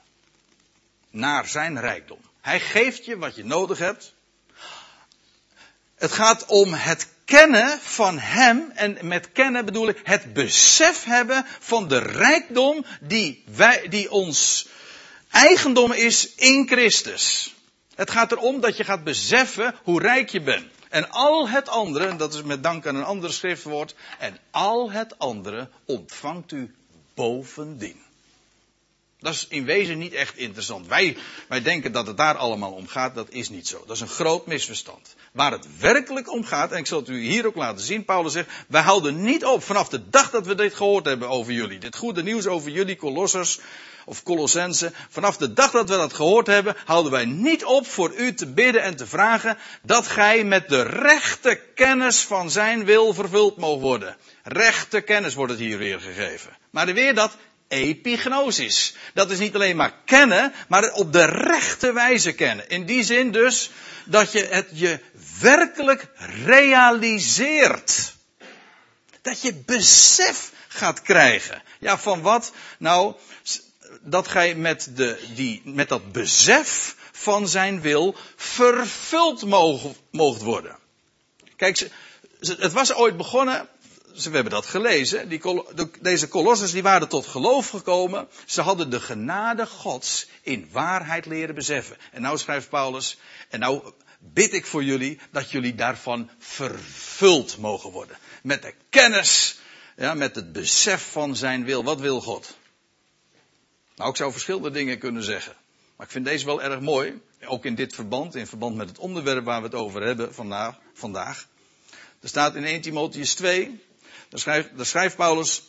Naar 1.11 1.49
zijn 1.49 1.81
rijkdom. 1.81 2.19
Hij 2.43 2.61
geeft 2.61 3.05
je 3.05 3.19
wat 3.19 3.35
je 3.35 3.45
nodig 3.45 3.79
hebt. 3.79 4.15
Het 5.95 6.13
gaat 6.13 6.47
om 6.47 6.73
het 6.73 7.09
kennen 7.25 7.79
van 7.81 8.19
Hem, 8.19 8.71
en 8.75 8.99
met 9.03 9.33
kennen 9.33 9.65
bedoel 9.65 9.89
ik 9.89 10.01
het 10.03 10.33
besef 10.33 11.05
hebben 11.05 11.47
van 11.61 11.89
de 11.89 11.99
rijkdom 11.99 12.85
die, 13.01 13.45
wij, 13.55 13.89
die 13.89 14.11
ons 14.11 14.69
eigendom 15.31 15.93
is 15.93 16.35
in 16.35 16.67
Christus. 16.67 17.55
Het 17.95 18.11
gaat 18.11 18.33
erom 18.33 18.61
dat 18.61 18.77
je 18.77 18.85
gaat 18.85 19.05
beseffen 19.05 19.75
hoe 19.83 20.01
rijk 20.01 20.31
je 20.31 20.41
bent. 20.41 20.73
En 20.89 21.11
al 21.11 21.49
het 21.49 21.69
andere, 21.69 22.17
dat 22.17 22.35
is 22.35 22.43
met 22.43 22.63
dank 22.63 22.87
aan 22.87 22.97
een 22.97 23.05
ander 23.05 23.33
schriftwoord, 23.33 23.95
en 24.19 24.39
al 24.51 24.91
het 24.91 25.19
andere 25.19 25.69
ontvangt 25.85 26.53
u 26.53 26.75
bovendien. 27.15 28.02
Dat 29.23 29.35
is 29.35 29.47
in 29.49 29.65
wezen 29.65 29.99
niet 29.99 30.13
echt 30.13 30.37
interessant. 30.37 30.87
Wij, 30.87 31.17
wij 31.49 31.63
denken 31.63 31.93
dat 31.93 32.07
het 32.07 32.17
daar 32.17 32.37
allemaal 32.37 32.73
om 32.73 32.89
gaat. 32.89 33.15
Dat 33.15 33.31
is 33.31 33.49
niet 33.49 33.69
zo. 33.69 33.83
Dat 33.87 33.97
is 33.97 34.03
een 34.03 34.09
groot 34.09 34.47
misverstand. 34.47 35.15
Waar 35.33 35.53
het 35.53 35.67
werkelijk 35.79 36.33
om 36.33 36.45
gaat, 36.45 36.73
en 36.73 36.79
ik 36.79 36.87
zal 36.87 36.99
het 36.99 37.09
u 37.09 37.21
hier 37.21 37.47
ook 37.47 37.55
laten 37.55 37.85
zien. 37.85 38.05
Paulus 38.05 38.33
zegt, 38.33 38.51
wij 38.69 38.83
houden 38.83 39.23
niet 39.23 39.45
op 39.45 39.63
vanaf 39.63 39.89
de 39.89 40.09
dag 40.09 40.31
dat 40.31 40.47
we 40.47 40.55
dit 40.55 40.75
gehoord 40.75 41.05
hebben 41.05 41.29
over 41.29 41.53
jullie. 41.53 41.79
Dit 41.79 41.97
goede 41.97 42.23
nieuws 42.23 42.47
over 42.47 42.71
jullie, 42.71 42.97
Colossers 42.97 43.59
of 44.05 44.23
Colossense. 44.23 44.93
Vanaf 45.09 45.37
de 45.37 45.53
dag 45.53 45.71
dat 45.71 45.89
we 45.89 45.97
dat 45.97 46.13
gehoord 46.13 46.47
hebben, 46.47 46.77
houden 46.85 47.13
wij 47.13 47.25
niet 47.25 47.65
op 47.65 47.87
voor 47.87 48.15
u 48.17 48.35
te 48.35 48.47
bidden 48.47 48.83
en 48.83 48.97
te 48.97 49.07
vragen 49.07 49.59
dat 49.83 50.07
gij 50.07 50.45
met 50.45 50.69
de 50.69 50.83
rechte 50.83 51.61
kennis 51.75 52.21
van 52.21 52.51
zijn 52.51 52.85
wil 52.85 53.15
vervuld 53.15 53.57
mogen 53.57 53.81
worden. 53.81 54.17
Rechte 54.43 55.01
kennis 55.01 55.35
wordt 55.35 55.53
het 55.53 55.61
hier 55.61 55.79
weer 55.79 56.01
gegeven. 56.01 56.57
Maar 56.71 56.87
weer 56.87 57.15
dat 57.15 57.37
epignosis. 57.73 58.95
Dat 59.15 59.31
is 59.31 59.39
niet 59.39 59.55
alleen 59.55 59.77
maar 59.77 59.95
kennen, 60.05 60.53
maar 60.69 60.93
op 60.93 61.13
de 61.13 61.25
rechte 61.25 61.93
wijze 61.93 62.33
kennen. 62.33 62.69
In 62.69 62.87
die 62.87 63.05
zin 63.05 63.33
dus 63.33 63.71
dat 64.05 64.33
je 64.33 64.47
het 64.51 64.69
je 64.73 65.01
werkelijk 65.41 66.09
realiseert. 66.45 68.15
Dat 69.23 69.43
je 69.43 69.55
besef 69.55 70.53
gaat 70.69 71.03
krijgen. 71.03 71.63
Ja, 71.79 71.99
van 71.99 72.21
wat? 72.21 72.53
Nou, 72.79 73.15
dat 74.01 74.29
gij 74.29 74.55
met, 74.55 74.91
de, 74.95 75.19
die, 75.35 75.63
met 75.65 75.89
dat 75.89 76.13
besef 76.13 76.97
van 77.13 77.49
zijn 77.49 77.81
wil 77.81 78.17
vervuld 78.37 79.45
moogt 80.11 80.43
worden. 80.43 80.79
Kijk, 81.57 81.91
het 82.41 82.73
was 82.73 82.95
ooit 82.95 83.17
begonnen 83.17 83.69
we 84.15 84.31
hebben 84.31 84.53
dat 84.53 84.67
gelezen. 84.67 85.29
Die, 85.29 85.41
deze 86.01 86.29
kolossers 86.29 86.73
die 86.73 86.83
waren 86.83 87.09
tot 87.09 87.27
geloof 87.27 87.69
gekomen. 87.69 88.29
Ze 88.47 88.61
hadden 88.61 88.91
de 88.91 89.01
genade 89.01 89.67
gods 89.67 90.27
in 90.43 90.69
waarheid 90.71 91.27
leren 91.27 91.55
beseffen. 91.55 91.97
En 92.13 92.23
nou 92.23 92.39
schrijft 92.39 92.69
Paulus, 92.69 93.19
en 93.49 93.61
nou 93.61 93.93
bid 94.19 94.53
ik 94.53 94.67
voor 94.67 94.85
jullie 94.85 95.19
dat 95.31 95.51
jullie 95.51 95.75
daarvan 95.75 96.31
vervuld 96.39 97.59
mogen 97.59 97.91
worden. 97.91 98.17
Met 98.43 98.63
de 98.63 98.75
kennis, 98.91 99.59
ja, 99.97 100.15
met 100.15 100.35
het 100.35 100.53
besef 100.53 101.11
van 101.11 101.37
zijn 101.37 101.65
wil. 101.65 101.85
Wat 101.85 102.01
wil 102.01 102.21
God? 102.21 102.57
Nou, 103.97 104.11
ik 104.11 104.17
zou 104.17 104.33
verschillende 104.33 104.71
dingen 104.71 104.99
kunnen 104.99 105.23
zeggen. 105.23 105.57
Maar 105.97 106.07
ik 106.07 106.13
vind 106.13 106.25
deze 106.25 106.45
wel 106.45 106.63
erg 106.63 106.81
mooi. 106.81 107.21
Ook 107.47 107.65
in 107.65 107.75
dit 107.75 107.95
verband, 107.95 108.35
in 108.35 108.47
verband 108.47 108.77
met 108.77 108.89
het 108.89 108.99
onderwerp 108.99 109.45
waar 109.45 109.61
we 109.61 109.67
het 109.67 109.77
over 109.77 110.03
hebben 110.03 110.35
vandaag. 110.35 110.79
vandaag. 110.95 111.47
Er 112.21 112.29
staat 112.29 112.55
in 112.55 112.65
1 112.65 112.81
Timotheus 112.81 113.35
2, 113.35 113.81
daar 114.33 114.41
schrijft, 114.41 114.71
schrijft 114.81 115.17
Paulus 115.17 115.63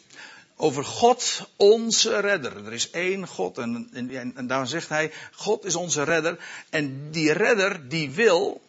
over 0.56 0.86
God, 0.86 1.50
onze 1.56 2.20
redder. 2.20 2.66
Er 2.66 2.74
is 2.74 2.90
één 2.90 3.28
God 3.28 3.58
en, 3.58 3.90
en, 3.94 4.36
en 4.36 4.48
daar 4.48 4.68
zegt 4.68 4.90
hij, 4.90 5.12
God 5.32 5.66
is 5.66 5.76
onze 5.76 6.04
redder. 6.04 6.40
En 6.70 7.12
die 7.12 7.32
redder 7.32 7.90
die 7.90 8.12
wil 8.12 8.62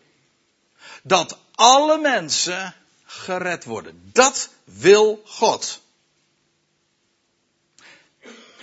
dat 1.03 1.39
alle 1.55 1.99
mensen 1.99 2.75
gered 3.05 3.65
worden. 3.65 4.11
Dat 4.13 4.49
wil 4.65 5.23
God. 5.25 5.81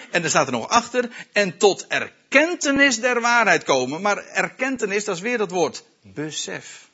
En 0.10 0.24
er 0.24 0.30
staat 0.30 0.46
er 0.46 0.52
nog 0.52 0.68
achter, 0.68 1.28
en 1.32 1.58
tot 1.58 1.88
erkentenis 1.88 3.00
der 3.00 3.22
waarheid 3.22 3.64
komen. 3.64 4.02
Maar 4.02 4.18
erkentenis, 4.18 5.06
dat 5.06 5.16
is 5.16 5.22
weer 5.22 5.38
dat 5.38 5.52
woord 5.52 5.84
besef. 6.02 6.90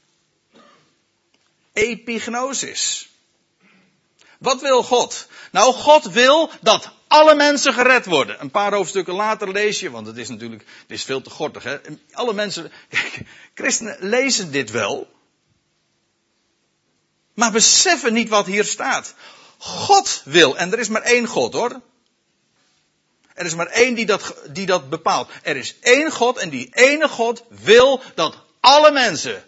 Epignosis. 1.73 3.09
Wat 4.39 4.61
wil 4.61 4.83
God? 4.83 5.27
Nou, 5.51 5.73
God 5.73 6.03
wil 6.03 6.51
dat 6.61 6.89
alle 7.07 7.35
mensen 7.35 7.73
gered 7.73 8.05
worden. 8.05 8.41
Een 8.41 8.51
paar 8.51 8.73
hoofdstukken 8.73 9.13
later 9.13 9.51
lees 9.51 9.79
je, 9.79 9.89
want 9.89 10.07
het 10.07 10.17
is 10.17 10.29
natuurlijk, 10.29 10.63
het 10.81 10.91
is 10.91 11.03
veel 11.03 11.21
te 11.21 11.29
gortig, 11.29 11.63
hè. 11.63 11.77
Alle 12.11 12.33
mensen, 12.33 12.71
christenen 13.55 13.97
lezen 13.99 14.51
dit 14.51 14.71
wel. 14.71 15.07
Maar 17.33 17.51
beseffen 17.51 18.13
niet 18.13 18.29
wat 18.29 18.45
hier 18.45 18.65
staat. 18.65 19.13
God 19.57 20.21
wil, 20.25 20.57
en 20.57 20.71
er 20.71 20.79
is 20.79 20.87
maar 20.87 21.01
één 21.01 21.27
God 21.27 21.53
hoor. 21.53 21.81
Er 23.33 23.45
is 23.45 23.55
maar 23.55 23.67
één 23.67 23.93
die 23.93 24.05
dat, 24.05 24.35
die 24.49 24.65
dat 24.65 24.89
bepaalt. 24.89 25.29
Er 25.43 25.55
is 25.55 25.79
één 25.79 26.11
God 26.11 26.37
en 26.37 26.49
die 26.49 26.69
ene 26.71 27.07
God 27.07 27.43
wil 27.49 28.01
dat 28.15 28.37
alle 28.59 28.91
mensen, 28.91 29.43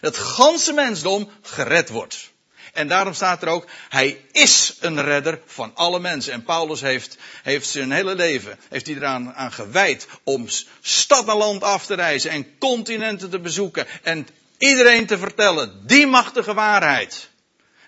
het 0.00 0.16
ganse 0.16 0.72
mensdom, 0.72 1.30
gered 1.42 1.88
wordt. 1.88 2.30
En 2.78 2.88
daarom 2.88 3.14
staat 3.14 3.42
er 3.42 3.48
ook, 3.48 3.66
hij 3.88 4.24
is 4.32 4.76
een 4.80 5.02
redder 5.02 5.40
van 5.46 5.70
alle 5.74 6.00
mensen. 6.00 6.32
En 6.32 6.42
Paulus 6.42 6.80
heeft, 6.80 7.16
heeft 7.42 7.68
zijn 7.68 7.92
hele 7.92 8.14
leven 8.14 8.58
heeft 8.68 8.86
hij 8.86 8.96
eraan 8.96 9.34
aan 9.34 9.52
gewijd 9.52 10.06
om 10.22 10.46
stad 10.80 11.28
en 11.28 11.36
land 11.36 11.62
af 11.62 11.86
te 11.86 11.94
reizen 11.94 12.30
en 12.30 12.58
continenten 12.58 13.30
te 13.30 13.38
bezoeken 13.38 13.86
en 14.02 14.28
iedereen 14.58 15.06
te 15.06 15.18
vertellen 15.18 15.86
die 15.86 16.06
machtige 16.06 16.54
waarheid. 16.54 17.28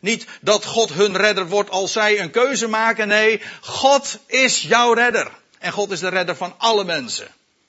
Niet 0.01 0.27
dat 0.41 0.65
God 0.65 0.93
hun 0.93 1.17
redder 1.17 1.49
wordt 1.49 1.71
als 1.71 1.93
zij 1.93 2.21
een 2.21 2.31
keuze 2.31 2.69
maken. 2.69 3.09
Nee, 3.09 3.43
God 3.61 4.19
is 4.27 4.63
jouw 4.63 4.93
redder. 4.93 5.31
En 5.59 5.73
God 5.73 5.91
is 5.91 6.01
de 6.01 6.09
redder 6.09 6.37
van 6.37 6.55
alle 6.59 6.85
mensen. 6.85 7.29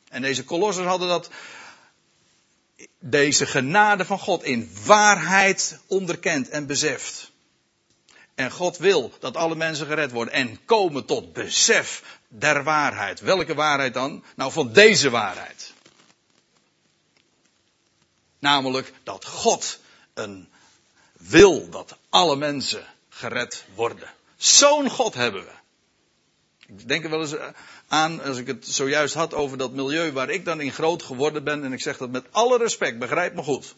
En 0.10 0.22
deze 0.22 0.44
kolossers 0.44 0.88
hadden 0.88 1.08
dat, 1.08 1.30
deze 3.03 3.46
genade 3.46 4.05
van 4.05 4.20
God 4.20 4.43
in 4.43 4.72
waarheid 4.86 5.79
onderkend 5.88 6.50
en 6.50 6.67
beseft. 6.67 7.31
En 8.36 8.51
God 8.51 8.77
wil 8.77 9.12
dat 9.20 9.36
alle 9.36 9.55
mensen 9.55 9.88
gered 9.88 10.12
worden 10.12 10.34
en 10.34 10.65
komen 10.65 11.05
tot 11.05 11.34
besef 11.34 12.20
der 12.27 12.63
waarheid. 12.63 13.20
Welke 13.20 13.53
waarheid 13.53 13.93
dan? 13.93 14.24
Nou, 14.36 14.51
van 14.51 14.74
deze 14.74 15.10
waarheid. 15.10 15.74
Namelijk 18.39 18.93
dat 19.03 19.25
God 19.25 19.79
een 20.13 20.50
wil 21.17 21.70
dat 21.70 21.98
alle 22.10 22.36
mensen 22.36 22.86
gered 23.10 23.65
worden. 23.75 24.10
Zo'n 24.36 24.89
God 24.89 25.13
hebben 25.13 25.43
we. 25.43 25.51
Ik 26.67 26.88
denk 26.88 27.03
er 27.03 27.10
wel 27.10 27.22
eens 27.22 27.36
aan, 27.91 28.24
als 28.24 28.38
ik 28.38 28.48
het 28.48 28.67
zojuist 28.67 29.13
had 29.13 29.33
over 29.33 29.57
dat 29.57 29.71
milieu 29.71 30.12
waar 30.12 30.29
ik 30.29 30.45
dan 30.45 30.62
in 30.62 30.71
groot 30.71 31.03
geworden 31.03 31.43
ben, 31.43 31.63
en 31.63 31.74
ik 31.74 31.81
zeg 31.81 31.98
dat 31.98 32.10
met 32.10 32.25
alle 32.31 32.57
respect, 32.57 33.00
begrijp 33.00 33.36
me 33.36 33.43
goed. 33.43 33.75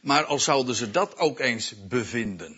Maar 0.00 0.24
als 0.24 0.44
zouden 0.44 0.74
ze 0.74 0.90
dat 0.90 1.18
ook 1.18 1.38
eens 1.38 1.74
bevinden. 1.88 2.56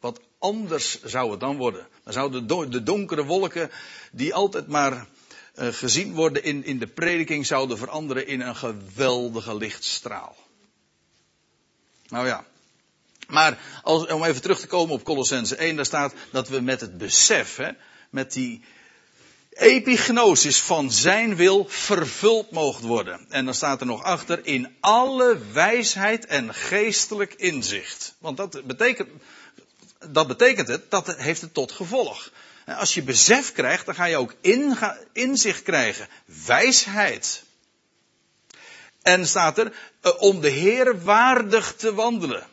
Wat 0.00 0.20
anders 0.38 1.02
zou 1.02 1.30
het 1.30 1.40
dan 1.40 1.56
worden. 1.56 1.86
Dan 2.04 2.12
zouden 2.12 2.70
de 2.70 2.82
donkere 2.82 3.24
wolken, 3.24 3.70
die 4.12 4.34
altijd 4.34 4.66
maar 4.66 5.06
eh, 5.54 5.68
gezien 5.68 6.14
worden 6.14 6.44
in, 6.44 6.64
in 6.64 6.78
de 6.78 6.86
prediking, 6.86 7.46
zouden 7.46 7.78
veranderen 7.78 8.26
in 8.26 8.40
een 8.40 8.56
geweldige 8.56 9.56
lichtstraal. 9.56 10.36
Nou 12.08 12.26
ja. 12.26 12.44
Maar 13.28 13.58
als, 13.82 14.06
om 14.06 14.24
even 14.24 14.42
terug 14.42 14.60
te 14.60 14.66
komen 14.66 14.94
op 14.94 15.04
Colossense 15.04 15.56
1, 15.56 15.76
daar 15.76 15.84
staat 15.84 16.14
dat 16.30 16.48
we 16.48 16.60
met 16.60 16.80
het 16.80 16.98
besef, 16.98 17.56
hè, 17.56 17.70
met 18.10 18.32
die 18.32 18.64
epignosis 19.52 20.60
van 20.60 20.92
zijn 20.92 21.36
wil 21.36 21.66
vervuld 21.68 22.50
mogen 22.50 22.86
worden. 22.86 23.26
En 23.28 23.44
dan 23.44 23.54
staat 23.54 23.80
er 23.80 23.86
nog 23.86 24.02
achter 24.02 24.46
in 24.46 24.76
alle 24.80 25.38
wijsheid 25.52 26.26
en 26.26 26.54
geestelijk 26.54 27.34
inzicht. 27.34 28.14
Want 28.18 28.36
dat 28.36 28.66
betekent, 28.66 29.08
dat 30.10 30.26
betekent 30.26 30.68
het, 30.68 30.90
dat 30.90 31.16
heeft 31.16 31.40
het 31.40 31.54
tot 31.54 31.72
gevolg. 31.72 32.30
Als 32.66 32.94
je 32.94 33.02
besef 33.02 33.52
krijgt, 33.52 33.86
dan 33.86 33.94
ga 33.94 34.04
je 34.04 34.16
ook 34.16 34.34
inzicht 35.12 35.62
krijgen. 35.62 36.08
Wijsheid. 36.46 37.42
En 39.02 39.26
staat 39.26 39.58
er, 39.58 39.72
eh, 40.00 40.12
om 40.18 40.40
de 40.40 40.48
Heer 40.48 41.02
waardig 41.02 41.74
te 41.76 41.94
wandelen. 41.94 42.46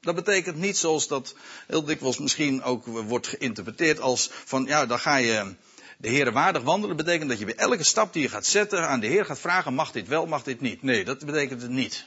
Dat 0.00 0.14
betekent 0.14 0.56
niet 0.56 0.76
zoals 0.76 1.08
dat 1.08 1.34
heel 1.66 1.84
dikwijls 1.84 2.18
misschien 2.18 2.62
ook 2.62 2.86
wordt 2.86 3.26
geïnterpreteerd 3.26 4.00
als 4.00 4.30
van, 4.44 4.64
ja, 4.64 4.86
dan 4.86 4.98
ga 4.98 5.16
je 5.16 5.54
de 6.00 6.08
Heer 6.08 6.32
waardig 6.32 6.62
wandelen. 6.62 6.96
Betekent 6.96 7.28
dat 7.28 7.38
je 7.38 7.44
bij 7.44 7.54
elke 7.54 7.84
stap 7.84 8.12
die 8.12 8.22
je 8.22 8.28
gaat 8.28 8.46
zetten 8.46 8.88
aan 8.88 9.00
de 9.00 9.06
Heer 9.06 9.24
gaat 9.24 9.38
vragen, 9.38 9.74
mag 9.74 9.92
dit 9.92 10.08
wel, 10.08 10.26
mag 10.26 10.42
dit 10.42 10.60
niet. 10.60 10.82
Nee, 10.82 11.04
dat 11.04 11.24
betekent 11.24 11.62
het 11.62 11.70
niet. 11.70 12.04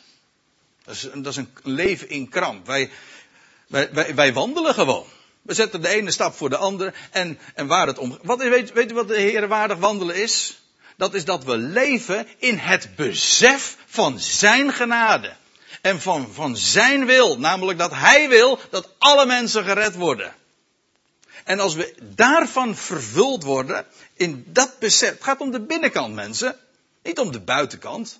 Dat 0.85 0.95
is, 0.95 1.09
dat 1.13 1.25
is 1.25 1.35
een 1.35 1.53
leven 1.63 2.09
in 2.09 2.29
kramp. 2.29 2.65
Wij, 2.65 2.89
wij, 3.67 3.89
wij, 3.93 4.15
wij 4.15 4.33
wandelen 4.33 4.73
gewoon. 4.73 5.05
We 5.41 5.53
zetten 5.53 5.81
de 5.81 5.87
ene 5.87 6.11
stap 6.11 6.35
voor 6.35 6.49
de 6.49 6.57
andere. 6.57 6.93
En, 7.11 7.39
en 7.55 7.67
waar 7.67 7.87
het 7.87 7.97
om. 7.97 8.19
Wat, 8.21 8.43
weet, 8.43 8.73
weet 8.73 8.91
u 8.91 8.93
wat 8.93 9.07
de 9.07 9.19
Heer 9.19 9.47
waardig 9.47 9.77
wandelen 9.77 10.15
is? 10.15 10.61
Dat 10.97 11.13
is 11.13 11.25
dat 11.25 11.43
we 11.43 11.57
leven 11.57 12.27
in 12.37 12.57
het 12.57 12.95
besef 12.95 13.77
van 13.85 14.19
Zijn 14.19 14.73
genade. 14.73 15.33
En 15.81 16.01
van, 16.01 16.33
van 16.33 16.57
Zijn 16.57 17.05
wil. 17.05 17.39
Namelijk 17.39 17.77
dat 17.77 17.91
Hij 17.91 18.29
wil 18.29 18.59
dat 18.69 18.89
alle 18.97 19.25
mensen 19.25 19.63
gered 19.63 19.95
worden. 19.95 20.33
En 21.43 21.59
als 21.59 21.75
we 21.75 21.95
daarvan 22.01 22.75
vervuld 22.75 23.43
worden, 23.43 23.85
in 24.13 24.45
dat 24.47 24.79
besef. 24.79 25.09
Het 25.09 25.23
gaat 25.23 25.39
om 25.39 25.51
de 25.51 25.61
binnenkant, 25.61 26.13
mensen. 26.13 26.55
Niet 27.03 27.19
om 27.19 27.31
de 27.31 27.39
buitenkant. 27.39 28.19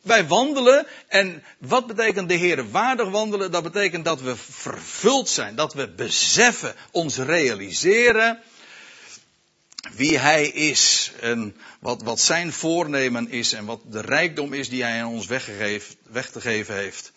Wij 0.00 0.26
wandelen 0.26 0.86
en 1.08 1.42
wat 1.58 1.86
betekent 1.86 2.28
de 2.28 2.34
Heer 2.34 2.70
waardig 2.70 3.08
wandelen? 3.08 3.50
Dat 3.50 3.62
betekent 3.62 4.04
dat 4.04 4.20
we 4.20 4.36
vervuld 4.36 5.28
zijn, 5.28 5.54
dat 5.54 5.74
we 5.74 5.88
beseffen, 5.88 6.74
ons 6.90 7.16
realiseren 7.16 8.40
wie 9.94 10.18
Hij 10.18 10.46
is 10.48 11.12
en 11.20 11.56
wat, 11.80 12.02
wat 12.02 12.20
Zijn 12.20 12.52
voornemen 12.52 13.28
is 13.28 13.52
en 13.52 13.64
wat 13.64 13.80
de 13.84 14.00
rijkdom 14.00 14.52
is 14.52 14.68
die 14.68 14.82
Hij 14.82 15.02
aan 15.02 15.12
ons 15.12 15.26
weg 15.26 16.30
te 16.30 16.40
geven 16.40 16.74
heeft. 16.74 17.12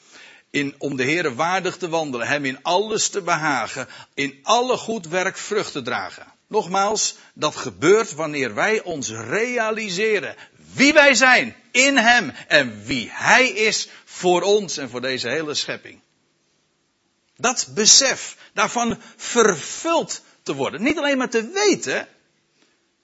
In, 0.54 0.76
om 0.78 0.96
de 0.96 1.04
Heer 1.04 1.36
waardig 1.36 1.78
te 1.78 1.90
wandelen, 1.90 2.28
Hem 2.28 2.46
in 2.46 2.60
alles 2.62 3.10
te 3.10 3.22
behagen, 3.22 3.88
in 4.14 4.40
alle 4.44 4.78
goed 4.78 5.08
werk 5.08 5.38
vrucht 5.38 5.72
te 5.72 5.82
dragen. 5.82 6.26
Nogmaals, 6.48 7.16
dat 7.34 7.56
gebeurt 7.56 8.14
wanneer 8.14 8.54
wij 8.54 8.82
ons 8.84 9.10
realiseren 9.10 10.36
wie 10.74 10.94
wij 10.94 11.14
zijn 11.14 11.56
in 11.72 11.98
Hem 11.98 12.34
en 12.48 12.84
wie 12.84 13.10
Hij 13.12 13.48
is 13.48 13.90
voor 14.06 14.42
ons 14.42 14.78
en 14.78 14.90
voor 14.90 15.02
deze 15.02 15.30
hele 15.30 15.54
schepping. 15.54 16.00
Dat 17.38 17.68
besef, 17.74 18.38
daarvan 18.54 19.02
vervuld 19.16 20.22
te 20.44 20.54
worden. 20.54 20.84
Niet 20.84 20.98
alleen 20.98 21.18
maar 21.18 21.30
te 21.30 21.50
weten, 21.50 22.08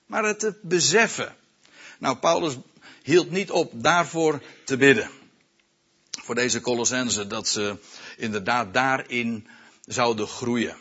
maar 0.06 0.24
het 0.24 0.40
te 0.40 0.54
beseffen. 0.62 1.36
Nou, 2.00 2.18
Paulus 2.18 2.54
hield 3.04 3.32
niet 3.32 3.52
op 3.52 3.72
daarvoor 3.76 4.42
te 4.66 4.78
bidden. 4.78 5.19
Voor 6.30 6.38
deze 6.38 6.62
Colossense, 6.62 7.28
dat 7.28 7.48
ze 7.48 7.78
inderdaad 8.18 8.74
daarin 8.74 9.48
zouden 9.86 10.28
groeien. 10.28 10.78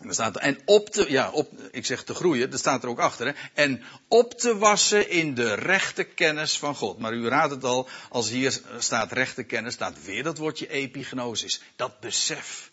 En, 0.00 0.14
staat 0.14 0.36
en 0.36 0.58
op 0.64 0.90
te, 0.90 1.10
ja, 1.10 1.30
op, 1.30 1.52
ik 1.70 1.86
zeg 1.86 2.04
te 2.04 2.14
groeien, 2.14 2.50
dat 2.50 2.58
staat 2.58 2.82
er 2.82 2.88
ook 2.88 2.98
achter. 2.98 3.26
Hè? 3.26 3.32
En 3.54 3.82
op 4.08 4.38
te 4.38 4.58
wassen 4.58 5.10
in 5.10 5.34
de 5.34 5.54
rechte 5.54 6.04
kennis 6.04 6.58
van 6.58 6.74
God. 6.74 6.98
Maar 6.98 7.12
u 7.12 7.28
raadt 7.28 7.52
het 7.52 7.64
al, 7.64 7.88
als 8.10 8.28
hier 8.28 8.60
staat 8.78 9.12
rechte 9.12 9.42
kennis, 9.42 9.74
staat 9.74 10.04
weer 10.04 10.22
dat 10.22 10.38
woordje 10.38 10.68
epignosis. 10.68 11.60
Dat 11.76 12.00
besef. 12.00 12.70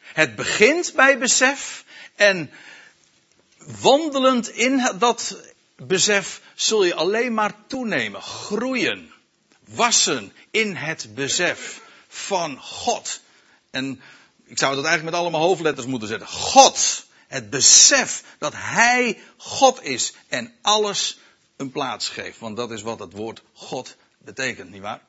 Het 0.00 0.36
begint 0.36 0.92
bij 0.94 1.18
besef 1.18 1.84
en 2.14 2.50
wandelend 3.80 4.48
in 4.48 4.90
dat 4.98 5.36
besef 5.76 6.40
zul 6.54 6.84
je 6.84 6.94
alleen 6.94 7.34
maar 7.34 7.54
toenemen, 7.66 8.22
groeien, 8.22 9.12
wassen 9.74 10.32
in 10.50 10.76
het 10.76 11.14
besef 11.14 11.80
van 12.08 12.60
God. 12.60 13.20
En 13.70 14.00
ik 14.44 14.58
zou 14.58 14.74
dat 14.74 14.84
eigenlijk 14.84 15.14
met 15.14 15.22
allemaal 15.22 15.46
hoofdletters 15.46 15.86
moeten 15.86 16.08
zetten. 16.08 16.28
God. 16.28 17.08
Het 17.28 17.50
besef 17.50 18.24
dat 18.38 18.52
Hij 18.56 19.18
God 19.36 19.82
is 19.82 20.14
en 20.28 20.54
alles 20.62 21.18
een 21.56 21.70
plaats 21.70 22.08
geeft. 22.08 22.38
Want 22.38 22.56
dat 22.56 22.70
is 22.70 22.82
wat 22.82 22.98
het 22.98 23.12
woord 23.12 23.42
God 23.52 23.96
betekent, 24.18 24.70
nietwaar? 24.70 25.00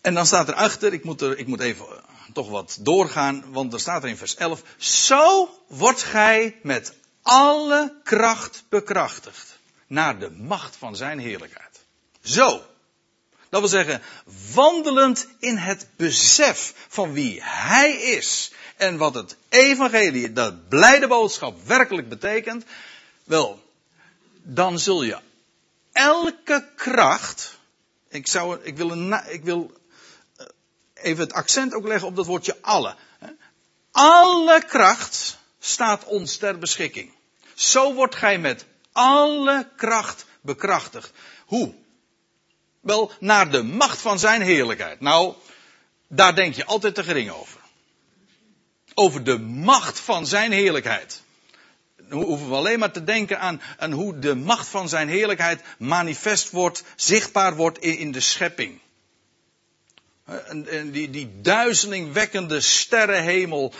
En 0.00 0.14
dan 0.14 0.26
staat 0.26 0.48
erachter, 0.48 0.92
ik 0.92 1.04
moet, 1.04 1.20
er, 1.20 1.38
ik 1.38 1.46
moet 1.46 1.60
even 1.60 1.86
eh, 1.86 2.02
toch 2.32 2.48
wat 2.48 2.78
doorgaan, 2.80 3.52
want 3.52 3.72
er 3.72 3.80
staat 3.80 4.02
er 4.02 4.08
in 4.08 4.16
vers 4.16 4.34
11. 4.34 4.62
Zo 4.76 5.48
wordt 5.68 6.02
gij 6.02 6.58
met 6.62 6.94
alle 7.22 8.00
kracht 8.02 8.64
bekrachtigd. 8.68 9.58
Naar 9.86 10.18
de 10.18 10.30
macht 10.30 10.76
van 10.76 10.96
zijn 10.96 11.18
heerlijkheid. 11.18 11.73
Zo. 12.24 12.62
Dat 13.48 13.60
wil 13.60 13.68
zeggen, 13.68 14.02
wandelend 14.52 15.26
in 15.38 15.56
het 15.56 15.86
besef 15.96 16.74
van 16.88 17.12
wie 17.12 17.42
Hij 17.42 17.92
is 17.92 18.52
en 18.76 18.96
wat 18.96 19.14
het 19.14 19.36
evangelie, 19.48 20.32
dat 20.32 20.68
blijde 20.68 21.06
boodschap 21.06 21.66
werkelijk 21.66 22.08
betekent, 22.08 22.64
wel, 23.24 23.62
dan 24.42 24.78
zul 24.78 25.02
je 25.02 25.18
elke 25.92 26.68
kracht, 26.76 27.58
ik, 28.08 28.26
zou, 28.26 28.58
ik, 28.62 28.76
wil, 28.76 29.12
ik 29.28 29.44
wil 29.44 29.72
eh, 30.36 30.46
even 30.94 31.24
het 31.24 31.32
accent 31.32 31.74
ook 31.74 31.86
leggen 31.86 32.08
op 32.08 32.16
dat 32.16 32.26
woordje 32.26 32.56
alle. 32.60 32.96
Alle 33.90 34.64
kracht 34.64 35.38
staat 35.58 36.04
ons 36.04 36.36
ter 36.36 36.58
beschikking. 36.58 37.12
Zo 37.54 37.94
wordt 37.94 38.14
gij 38.14 38.38
met 38.38 38.64
alle 38.92 39.68
kracht 39.76 40.24
bekrachtigd. 40.40 41.12
Hoe? 41.44 41.74
Wel, 42.84 43.12
naar 43.20 43.50
de 43.50 43.62
macht 43.62 44.00
van 44.00 44.18
zijn 44.18 44.42
heerlijkheid. 44.42 45.00
Nou, 45.00 45.34
daar 46.08 46.34
denk 46.34 46.54
je 46.54 46.64
altijd 46.64 46.94
te 46.94 47.04
gering 47.04 47.30
over. 47.30 47.60
Over 48.94 49.24
de 49.24 49.38
macht 49.38 50.00
van 50.00 50.26
zijn 50.26 50.52
heerlijkheid. 50.52 51.22
Dan 51.96 52.22
hoeven 52.22 52.48
we 52.48 52.54
alleen 52.54 52.78
maar 52.78 52.90
te 52.90 53.04
denken 53.04 53.60
aan, 53.78 53.92
hoe 53.92 54.18
de 54.18 54.34
macht 54.34 54.68
van 54.68 54.88
zijn 54.88 55.08
heerlijkheid 55.08 55.62
manifest 55.78 56.50
wordt, 56.50 56.84
zichtbaar 56.96 57.56
wordt 57.56 57.78
in, 57.78 57.98
in 57.98 58.12
de 58.12 58.20
schepping. 58.20 58.80
En, 60.24 60.68
en 60.68 60.90
die, 60.90 61.10
die 61.10 61.40
duizelingwekkende 61.40 62.60
sterrenhemel 62.60 63.72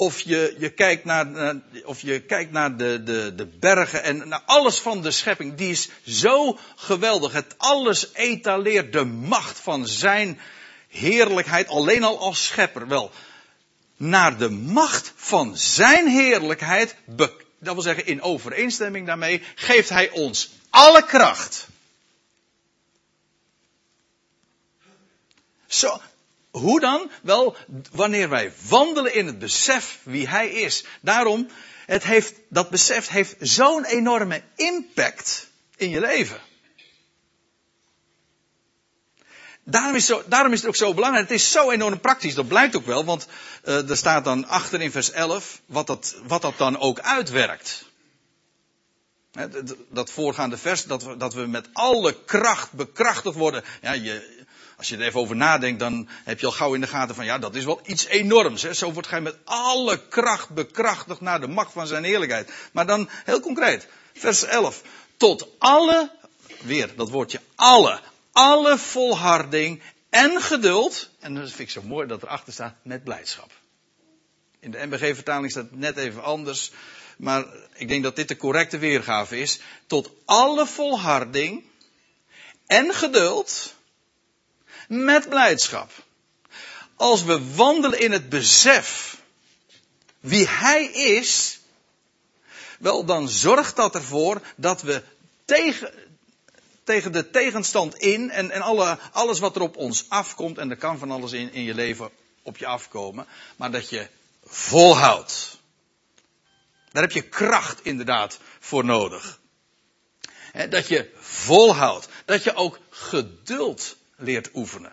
of 0.00 0.20
je, 0.20 0.54
je 0.58 0.70
kijkt 0.70 1.04
naar, 1.04 1.54
of 1.84 2.00
je 2.00 2.20
kijkt 2.20 2.52
naar 2.52 2.76
de, 2.76 3.02
de, 3.02 3.34
de 3.34 3.46
bergen 3.46 4.02
en 4.02 4.28
naar 4.28 4.42
alles 4.46 4.78
van 4.78 5.02
de 5.02 5.10
schepping. 5.10 5.54
Die 5.54 5.70
is 5.70 5.88
zo 6.06 6.58
geweldig. 6.76 7.32
Het 7.32 7.54
alles 7.56 8.12
etaleert 8.12 8.92
de 8.92 9.04
macht 9.04 9.58
van 9.58 9.86
zijn 9.86 10.40
heerlijkheid 10.88 11.68
alleen 11.68 12.02
al 12.02 12.18
als 12.18 12.44
schepper. 12.44 12.88
Wel, 12.88 13.10
naar 13.96 14.38
de 14.38 14.48
macht 14.48 15.12
van 15.16 15.56
zijn 15.56 16.08
heerlijkheid, 16.08 16.94
dat 17.06 17.32
wil 17.58 17.82
zeggen 17.82 18.06
in 18.06 18.22
overeenstemming 18.22 19.06
daarmee, 19.06 19.42
geeft 19.54 19.88
hij 19.88 20.10
ons 20.10 20.50
alle 20.70 21.04
kracht. 21.04 21.68
Zo, 25.66 26.00
hoe 26.50 26.80
dan? 26.80 27.10
Wel, 27.22 27.56
wanneer 27.92 28.28
wij 28.28 28.52
wandelen 28.68 29.14
in 29.14 29.26
het 29.26 29.38
besef 29.38 29.98
wie 30.02 30.28
hij 30.28 30.48
is. 30.48 30.84
Daarom, 31.00 31.48
het 31.86 32.02
heeft, 32.02 32.34
dat 32.48 32.70
besef 32.70 33.08
heeft 33.08 33.36
zo'n 33.38 33.84
enorme 33.84 34.42
impact 34.56 35.46
in 35.76 35.90
je 35.90 36.00
leven. 36.00 36.40
Daarom 39.64 39.94
is, 39.94 40.12
daarom 40.26 40.52
is, 40.52 40.58
het 40.58 40.68
ook 40.68 40.76
zo 40.76 40.94
belangrijk. 40.94 41.28
Het 41.28 41.38
is 41.38 41.50
zo 41.50 41.70
enorm 41.70 42.00
praktisch. 42.00 42.34
Dat 42.34 42.48
blijkt 42.48 42.76
ook 42.76 42.86
wel, 42.86 43.04
want 43.04 43.26
uh, 43.64 43.90
er 43.90 43.96
staat 43.96 44.24
dan 44.24 44.48
achter 44.48 44.80
in 44.80 44.90
vers 44.90 45.10
11 45.10 45.60
wat 45.66 45.86
dat, 45.86 46.16
wat 46.26 46.42
dat 46.42 46.58
dan 46.58 46.78
ook 46.78 47.00
uitwerkt. 47.00 47.84
dat 49.88 50.10
voorgaande 50.10 50.56
vers, 50.56 50.84
dat 50.84 51.02
we, 51.02 51.16
dat 51.16 51.34
we 51.34 51.46
met 51.46 51.68
alle 51.72 52.24
kracht 52.24 52.72
bekrachtigd 52.72 53.36
worden. 53.36 53.64
Ja, 53.82 53.92
je, 53.92 54.39
als 54.80 54.88
je 54.88 54.96
er 54.96 55.02
even 55.02 55.20
over 55.20 55.36
nadenkt, 55.36 55.78
dan 55.78 56.08
heb 56.24 56.40
je 56.40 56.46
al 56.46 56.52
gauw 56.52 56.74
in 56.74 56.80
de 56.80 56.86
gaten 56.86 57.14
van, 57.14 57.24
ja, 57.24 57.38
dat 57.38 57.54
is 57.54 57.64
wel 57.64 57.80
iets 57.84 58.06
enorms. 58.06 58.62
Hè? 58.62 58.74
Zo 58.74 58.92
wordt 58.92 59.08
gij 59.08 59.20
met 59.20 59.36
alle 59.44 60.08
kracht 60.08 60.48
bekrachtigd 60.48 61.20
naar 61.20 61.40
de 61.40 61.46
macht 61.46 61.72
van 61.72 61.86
zijn 61.86 62.04
eerlijkheid. 62.04 62.52
Maar 62.72 62.86
dan 62.86 63.08
heel 63.24 63.40
concreet, 63.40 63.88
vers 64.14 64.44
11. 64.44 64.82
Tot 65.16 65.46
alle, 65.58 66.10
weer 66.60 66.96
dat 66.96 67.10
woordje 67.10 67.40
alle, 67.54 68.00
alle 68.32 68.78
volharding 68.78 69.82
en 70.10 70.40
geduld. 70.40 71.10
En 71.18 71.34
dat 71.34 71.48
vind 71.48 71.58
ik 71.58 71.70
zo 71.70 71.82
mooi 71.82 72.06
dat 72.06 72.22
erachter 72.22 72.52
staat, 72.52 72.74
met 72.82 73.04
blijdschap. 73.04 73.50
In 74.60 74.70
de 74.70 74.86
MBG-vertaling 74.86 75.50
staat 75.50 75.70
het 75.70 75.78
net 75.78 75.96
even 75.96 76.22
anders. 76.22 76.70
Maar 77.16 77.44
ik 77.74 77.88
denk 77.88 78.02
dat 78.02 78.16
dit 78.16 78.28
de 78.28 78.36
correcte 78.36 78.78
weergave 78.78 79.40
is. 79.40 79.60
Tot 79.86 80.10
alle 80.24 80.66
volharding 80.66 81.64
en 82.66 82.94
geduld 82.94 83.78
met 84.90 85.28
blijdschap. 85.28 85.90
Als 86.96 87.22
we 87.22 87.54
wandelen 87.54 88.00
in 88.00 88.12
het 88.12 88.28
besef 88.28 89.18
wie 90.20 90.48
Hij 90.48 90.84
is, 90.84 91.60
wel 92.78 93.04
dan 93.04 93.28
zorgt 93.28 93.76
dat 93.76 93.94
ervoor 93.94 94.40
dat 94.56 94.82
we 94.82 95.02
tegen, 95.44 95.92
tegen 96.84 97.12
de 97.12 97.30
tegenstand 97.30 97.94
in 97.94 98.30
en, 98.30 98.50
en 98.50 98.60
alle, 98.60 98.98
alles 99.12 99.38
wat 99.38 99.56
er 99.56 99.62
op 99.62 99.76
ons 99.76 100.04
afkomt, 100.08 100.58
en 100.58 100.70
er 100.70 100.76
kan 100.76 100.98
van 100.98 101.10
alles 101.10 101.32
in, 101.32 101.52
in 101.52 101.62
je 101.62 101.74
leven 101.74 102.10
op 102.42 102.56
je 102.56 102.66
afkomen, 102.66 103.26
maar 103.56 103.70
dat 103.70 103.88
je 103.88 104.08
volhoudt. 104.44 105.58
Daar 106.92 107.02
heb 107.02 107.12
je 107.12 107.28
kracht 107.28 107.84
inderdaad 107.84 108.38
voor 108.60 108.84
nodig. 108.84 109.40
dat 110.68 110.88
je 110.88 111.10
volhoudt. 111.18 112.08
Dat 112.24 112.44
je 112.44 112.54
ook 112.54 112.78
geduld 112.90 113.98
leert 114.20 114.50
oefenen. 114.54 114.92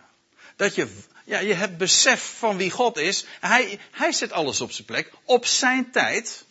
Dat 0.56 0.74
je, 0.74 0.88
ja, 1.24 1.38
je 1.38 1.54
hebt 1.54 1.78
besef 1.78 2.34
van 2.38 2.56
wie 2.56 2.70
God 2.70 2.96
is. 2.96 3.24
Hij, 3.40 3.78
hij 3.90 4.12
zet 4.12 4.32
alles 4.32 4.60
op 4.60 4.72
zijn 4.72 4.86
plek, 4.86 5.12
op 5.24 5.46
zijn 5.46 5.90
tijd. 5.90 6.44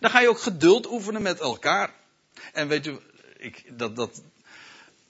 Dan 0.00 0.10
ga 0.10 0.20
je 0.20 0.28
ook 0.28 0.40
geduld 0.40 0.86
oefenen 0.86 1.22
met 1.22 1.40
elkaar. 1.40 1.92
En 2.52 2.68
weet 2.68 2.86
u, 2.86 2.98
ik, 3.36 3.78
dat, 3.78 3.96
dat, 3.96 4.22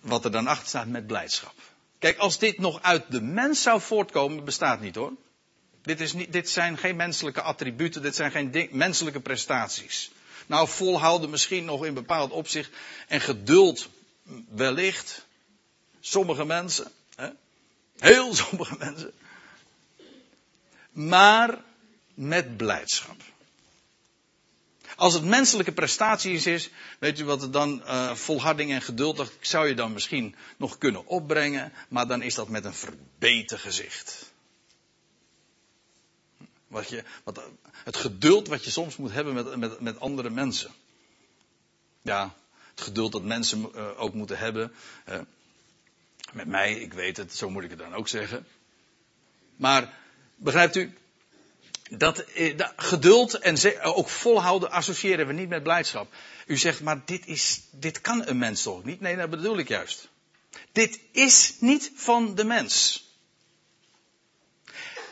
wat 0.00 0.24
er 0.24 0.30
dan 0.30 0.46
achter 0.46 0.68
staat 0.68 0.87
met 0.87 1.07
blijdschap. 1.07 1.54
Kijk, 1.98 2.18
als 2.18 2.38
dit 2.38 2.59
nog 2.59 2.83
uit 2.83 3.04
de 3.09 3.20
mens 3.20 3.62
zou 3.62 3.80
voortkomen, 3.80 4.44
bestaat 4.44 4.80
niet 4.80 4.94
hoor. 4.94 5.12
Dit, 5.83 6.00
is 6.00 6.12
niet, 6.12 6.33
dit 6.33 6.50
zijn 6.50 6.78
geen 6.78 6.96
menselijke 6.96 7.42
attributen, 7.42 8.02
dit 8.02 8.14
zijn 8.14 8.30
geen 8.30 8.68
menselijke 8.70 9.20
prestaties. 9.20 10.11
Nou, 10.46 10.68
volhouden 10.68 11.30
misschien 11.30 11.64
nog 11.64 11.85
in 11.85 11.94
bepaald 11.94 12.30
opzicht 12.30 12.70
en 13.09 13.20
geduld 13.20 13.88
wellicht. 14.48 15.26
Sommige 16.07 16.45
mensen. 16.45 16.93
Hè? 17.17 17.29
Heel 17.99 18.35
sommige 18.45 18.77
mensen. 18.79 19.12
Maar 20.93 21.64
met 22.14 22.57
blijdschap. 22.57 23.17
Als 24.97 25.14
het 25.14 25.25
menselijke 25.25 25.73
prestaties 25.73 26.47
is, 26.47 26.71
weet 26.99 27.19
u 27.19 27.25
wat 27.25 27.40
het 27.40 27.53
dan 27.53 27.83
uh, 27.85 28.14
volharding 28.14 28.73
en 28.73 28.83
geduld, 28.83 29.17
dat 29.17 29.33
zou 29.40 29.69
je 29.69 29.75
dan 29.75 29.93
misschien 29.93 30.35
nog 30.57 30.79
kunnen 30.79 31.07
opbrengen, 31.07 31.73
maar 31.88 32.07
dan 32.07 32.23
is 32.23 32.35
dat 32.35 32.49
met 32.49 32.64
een 32.64 32.75
verbeten 32.75 33.59
gezicht. 33.59 34.33
Wat 36.67 36.88
je, 36.88 37.05
wat, 37.23 37.40
het 37.73 37.97
geduld 37.97 38.49
wat 38.49 38.64
je 38.64 38.71
soms 38.71 38.97
moet 38.97 39.12
hebben 39.12 39.35
met, 39.35 39.57
met, 39.57 39.81
met 39.81 40.01
andere 40.01 40.31
mensen. 40.31 40.71
Ja, 42.03 42.35
het 42.71 42.81
geduld 42.81 43.12
dat 43.12 43.23
mensen 43.23 43.71
uh, 43.75 44.01
ook 44.01 44.14
moeten 44.14 44.38
hebben. 44.38 44.73
Met 46.35 46.47
mij, 46.47 46.75
ik 46.75 46.92
weet 46.92 47.16
het, 47.16 47.35
zo 47.35 47.51
moet 47.51 47.64
ik 47.64 47.70
het 47.70 47.79
dan 47.79 47.94
ook 47.94 48.09
zeggen. 48.09 48.47
Maar 49.57 49.92
begrijpt 50.37 50.77
u, 50.77 50.94
dat, 51.90 52.18
eh, 52.18 52.59
geduld 52.77 53.38
en 53.38 53.83
ook 53.83 54.09
volhouden 54.09 54.70
associëren 54.70 55.27
we 55.27 55.33
niet 55.33 55.49
met 55.49 55.62
blijdschap. 55.62 56.14
U 56.47 56.57
zegt, 56.57 56.81
maar 56.81 57.03
dit, 57.05 57.27
is, 57.27 57.61
dit 57.70 58.01
kan 58.01 58.27
een 58.27 58.38
mens 58.38 58.62
toch 58.62 58.85
niet? 58.85 59.01
Nee, 59.01 59.16
dat 59.16 59.31
bedoel 59.31 59.59
ik 59.59 59.68
juist. 59.68 60.09
Dit 60.73 61.01
is 61.12 61.55
niet 61.59 61.92
van 61.94 62.35
de 62.35 62.44
mens. 62.44 63.05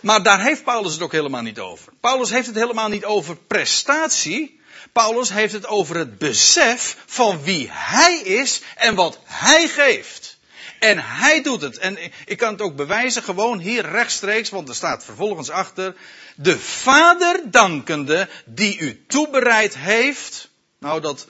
Maar 0.00 0.22
daar 0.22 0.42
heeft 0.42 0.64
Paulus 0.64 0.92
het 0.92 1.02
ook 1.02 1.12
helemaal 1.12 1.42
niet 1.42 1.58
over. 1.58 1.92
Paulus 2.00 2.30
heeft 2.30 2.46
het 2.46 2.56
helemaal 2.56 2.88
niet 2.88 3.04
over 3.04 3.36
prestatie. 3.36 4.60
Paulus 4.92 5.28
heeft 5.28 5.52
het 5.52 5.66
over 5.66 5.96
het 5.96 6.18
besef 6.18 6.96
van 7.06 7.42
wie 7.42 7.68
hij 7.70 8.18
is 8.18 8.60
en 8.76 8.94
wat 8.94 9.18
hij 9.24 9.68
geeft. 9.68 10.31
En 10.82 10.98
hij 10.98 11.42
doet 11.42 11.60
het. 11.60 11.78
En 11.78 11.98
ik 12.24 12.38
kan 12.38 12.52
het 12.52 12.60
ook 12.60 12.76
bewijzen, 12.76 13.22
gewoon 13.22 13.58
hier 13.58 13.90
rechtstreeks, 13.90 14.50
want 14.50 14.68
er 14.68 14.74
staat 14.74 15.04
vervolgens 15.04 15.50
achter. 15.50 15.94
De 16.36 16.58
Vader 16.58 17.40
dankende 17.50 18.28
die 18.44 18.78
u 18.78 19.04
toebereid 19.06 19.76
heeft. 19.76 20.48
Nou, 20.78 21.00
dat, 21.00 21.26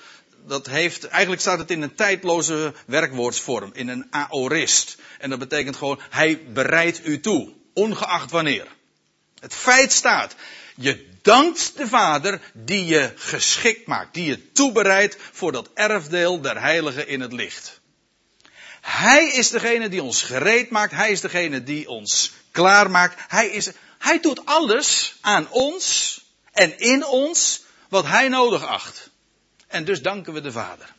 dat 0.47 0.67
heeft, 0.67 1.07
eigenlijk 1.07 1.41
staat 1.43 1.59
het 1.59 1.71
in 1.71 1.83
een 1.83 1.95
tijdloze 1.95 2.75
werkwoordsvorm, 2.87 3.71
in 3.75 3.89
een 3.89 4.07
aorist. 4.11 4.97
En 5.19 5.31
dat 5.31 5.39
betekent 5.39 5.77
gewoon, 5.77 6.01
hij 6.11 6.43
bereidt 6.53 7.07
u 7.07 7.21
toe, 7.21 7.53
ongeacht 7.75 8.31
wanneer. 8.31 8.67
Het 9.39 9.55
feit 9.55 9.93
staat, 9.93 10.35
je 10.77 11.09
dankt 11.23 11.77
de 11.77 11.89
Vader 11.89 12.41
die 12.53 12.85
je 12.85 13.13
geschikt 13.15 13.87
maakt, 13.87 14.15
die 14.15 14.25
je 14.25 14.53
toebereidt 14.53 15.17
voor 15.33 15.53
dat 15.53 15.71
erfdeel 15.75 16.41
der 16.41 16.61
heiligen 16.61 17.09
in 17.09 17.21
het 17.21 17.33
licht. 17.33 17.81
Hij 18.83 19.27
is 19.27 19.51
degene 19.51 19.89
die 19.89 20.03
ons 20.03 20.23
gereed 20.23 20.71
maakt. 20.71 20.93
Hij 20.93 21.11
is 21.11 21.21
degene 21.21 21.63
die 21.63 21.89
ons 21.89 22.33
klaarmaakt. 22.51 23.21
Hij, 23.29 23.49
is, 23.49 23.71
hij 23.99 24.21
doet 24.21 24.47
alles 24.47 25.17
aan 25.21 25.51
ons 25.51 26.21
en 26.53 26.79
in 26.79 27.07
ons 27.07 27.63
wat 27.89 28.07
hij 28.07 28.29
nodig 28.29 28.67
acht. 28.67 29.11
En 29.67 29.85
dus 29.85 30.03
danken 30.03 30.33
we 30.33 30.41
de 30.41 30.53
Vader. 30.53 30.95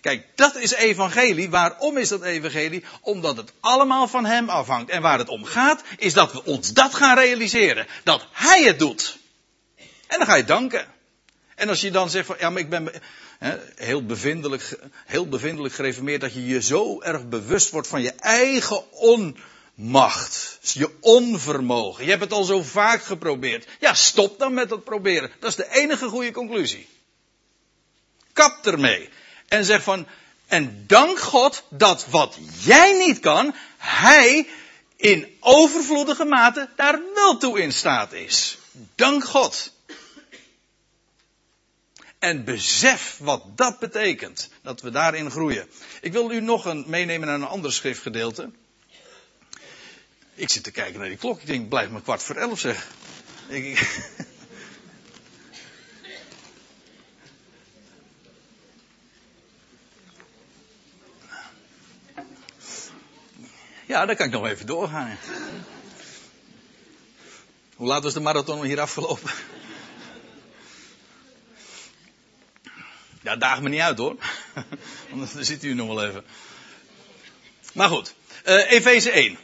Kijk, 0.00 0.26
dat 0.34 0.56
is 0.56 0.72
evangelie. 0.72 1.50
Waarom 1.50 1.96
is 1.96 2.08
dat 2.08 2.22
evangelie? 2.22 2.84
Omdat 3.00 3.36
het 3.36 3.52
allemaal 3.60 4.08
van 4.08 4.24
hem 4.24 4.48
afhangt. 4.48 4.90
En 4.90 5.02
waar 5.02 5.18
het 5.18 5.28
om 5.28 5.44
gaat, 5.44 5.82
is 5.96 6.12
dat 6.12 6.32
we 6.32 6.44
ons 6.44 6.72
dat 6.72 6.94
gaan 6.94 7.18
realiseren. 7.18 7.86
Dat 8.04 8.26
hij 8.32 8.62
het 8.62 8.78
doet. 8.78 9.18
En 10.06 10.18
dan 10.18 10.26
ga 10.26 10.34
je 10.34 10.44
danken. 10.44 10.86
En 11.54 11.68
als 11.68 11.80
je 11.80 11.90
dan 11.90 12.10
zegt 12.10 12.26
van, 12.26 12.36
ja, 12.38 12.50
maar 12.50 12.60
ik 12.60 12.70
ben, 12.70 12.92
heel, 13.74 14.06
bevindelijk, 14.06 14.78
heel 15.06 15.28
bevindelijk 15.28 15.74
gereformeerd 15.74 16.20
dat 16.20 16.34
je 16.34 16.46
je 16.46 16.62
zo 16.62 17.00
erg 17.00 17.28
bewust 17.28 17.70
wordt 17.70 17.88
van 17.88 18.02
je 18.02 18.12
eigen 18.12 18.92
onmacht. 18.92 20.58
Je 20.60 20.96
onvermogen. 21.00 22.04
Je 22.04 22.10
hebt 22.10 22.22
het 22.22 22.32
al 22.32 22.44
zo 22.44 22.62
vaak 22.62 23.02
geprobeerd. 23.02 23.66
Ja, 23.80 23.94
stop 23.94 24.38
dan 24.38 24.54
met 24.54 24.68
dat 24.68 24.84
proberen. 24.84 25.30
Dat 25.40 25.50
is 25.50 25.56
de 25.56 25.70
enige 25.70 26.08
goede 26.08 26.30
conclusie. 26.30 26.88
Kap 28.32 28.66
ermee. 28.66 29.08
En 29.48 29.64
zeg 29.64 29.82
van, 29.82 30.06
en 30.46 30.84
dank 30.86 31.18
God 31.18 31.62
dat 31.70 32.06
wat 32.10 32.38
jij 32.62 33.06
niet 33.06 33.20
kan, 33.20 33.54
Hij 33.76 34.48
in 34.96 35.36
overvloedige 35.40 36.24
mate 36.24 36.68
daar 36.76 37.00
wel 37.14 37.36
toe 37.36 37.60
in 37.60 37.72
staat 37.72 38.12
is. 38.12 38.58
Dank 38.94 39.24
God. 39.24 39.72
En 42.18 42.44
besef 42.44 43.18
wat 43.20 43.56
dat 43.56 43.78
betekent. 43.78 44.50
Dat 44.62 44.80
we 44.80 44.90
daarin 44.90 45.30
groeien. 45.30 45.68
Ik 46.00 46.12
wil 46.12 46.32
u 46.32 46.40
nog 46.40 46.64
een 46.64 46.84
meenemen 46.86 47.26
naar 47.26 47.36
een 47.36 47.44
ander 47.44 47.72
schriftgedeelte. 47.72 48.50
Ik 50.34 50.50
zit 50.50 50.62
te 50.62 50.70
kijken 50.70 51.00
naar 51.00 51.08
die 51.08 51.18
klok. 51.18 51.40
Ik 51.40 51.46
denk, 51.46 51.68
blijf 51.68 51.90
maar 51.90 52.02
kwart 52.02 52.22
voor 52.22 52.36
elf 52.36 52.60
zeg. 52.60 52.88
Ik, 53.48 53.88
Ja, 63.88 64.06
dan 64.06 64.16
kan 64.16 64.26
ik 64.26 64.32
nog 64.32 64.46
even 64.46 64.66
doorgaan. 64.66 65.18
Hoe 67.74 67.86
laat 67.86 68.02
was 68.02 68.14
de 68.14 68.20
marathon 68.20 68.64
hier 68.64 68.80
afgelopen? 68.80 69.30
Ja, 73.28 73.36
daag 73.36 73.62
me 73.62 73.68
niet 73.68 73.80
uit 73.80 73.98
hoor. 73.98 74.16
Want 75.10 75.34
dan 75.34 75.44
zit 75.44 75.64
u 75.64 75.74
nog 75.74 75.86
wel 75.86 76.04
even. 76.04 76.24
Maar 77.72 77.88
goed, 77.88 78.14
uh, 78.46 78.72
Efeze 78.72 79.10
1. 79.10 79.38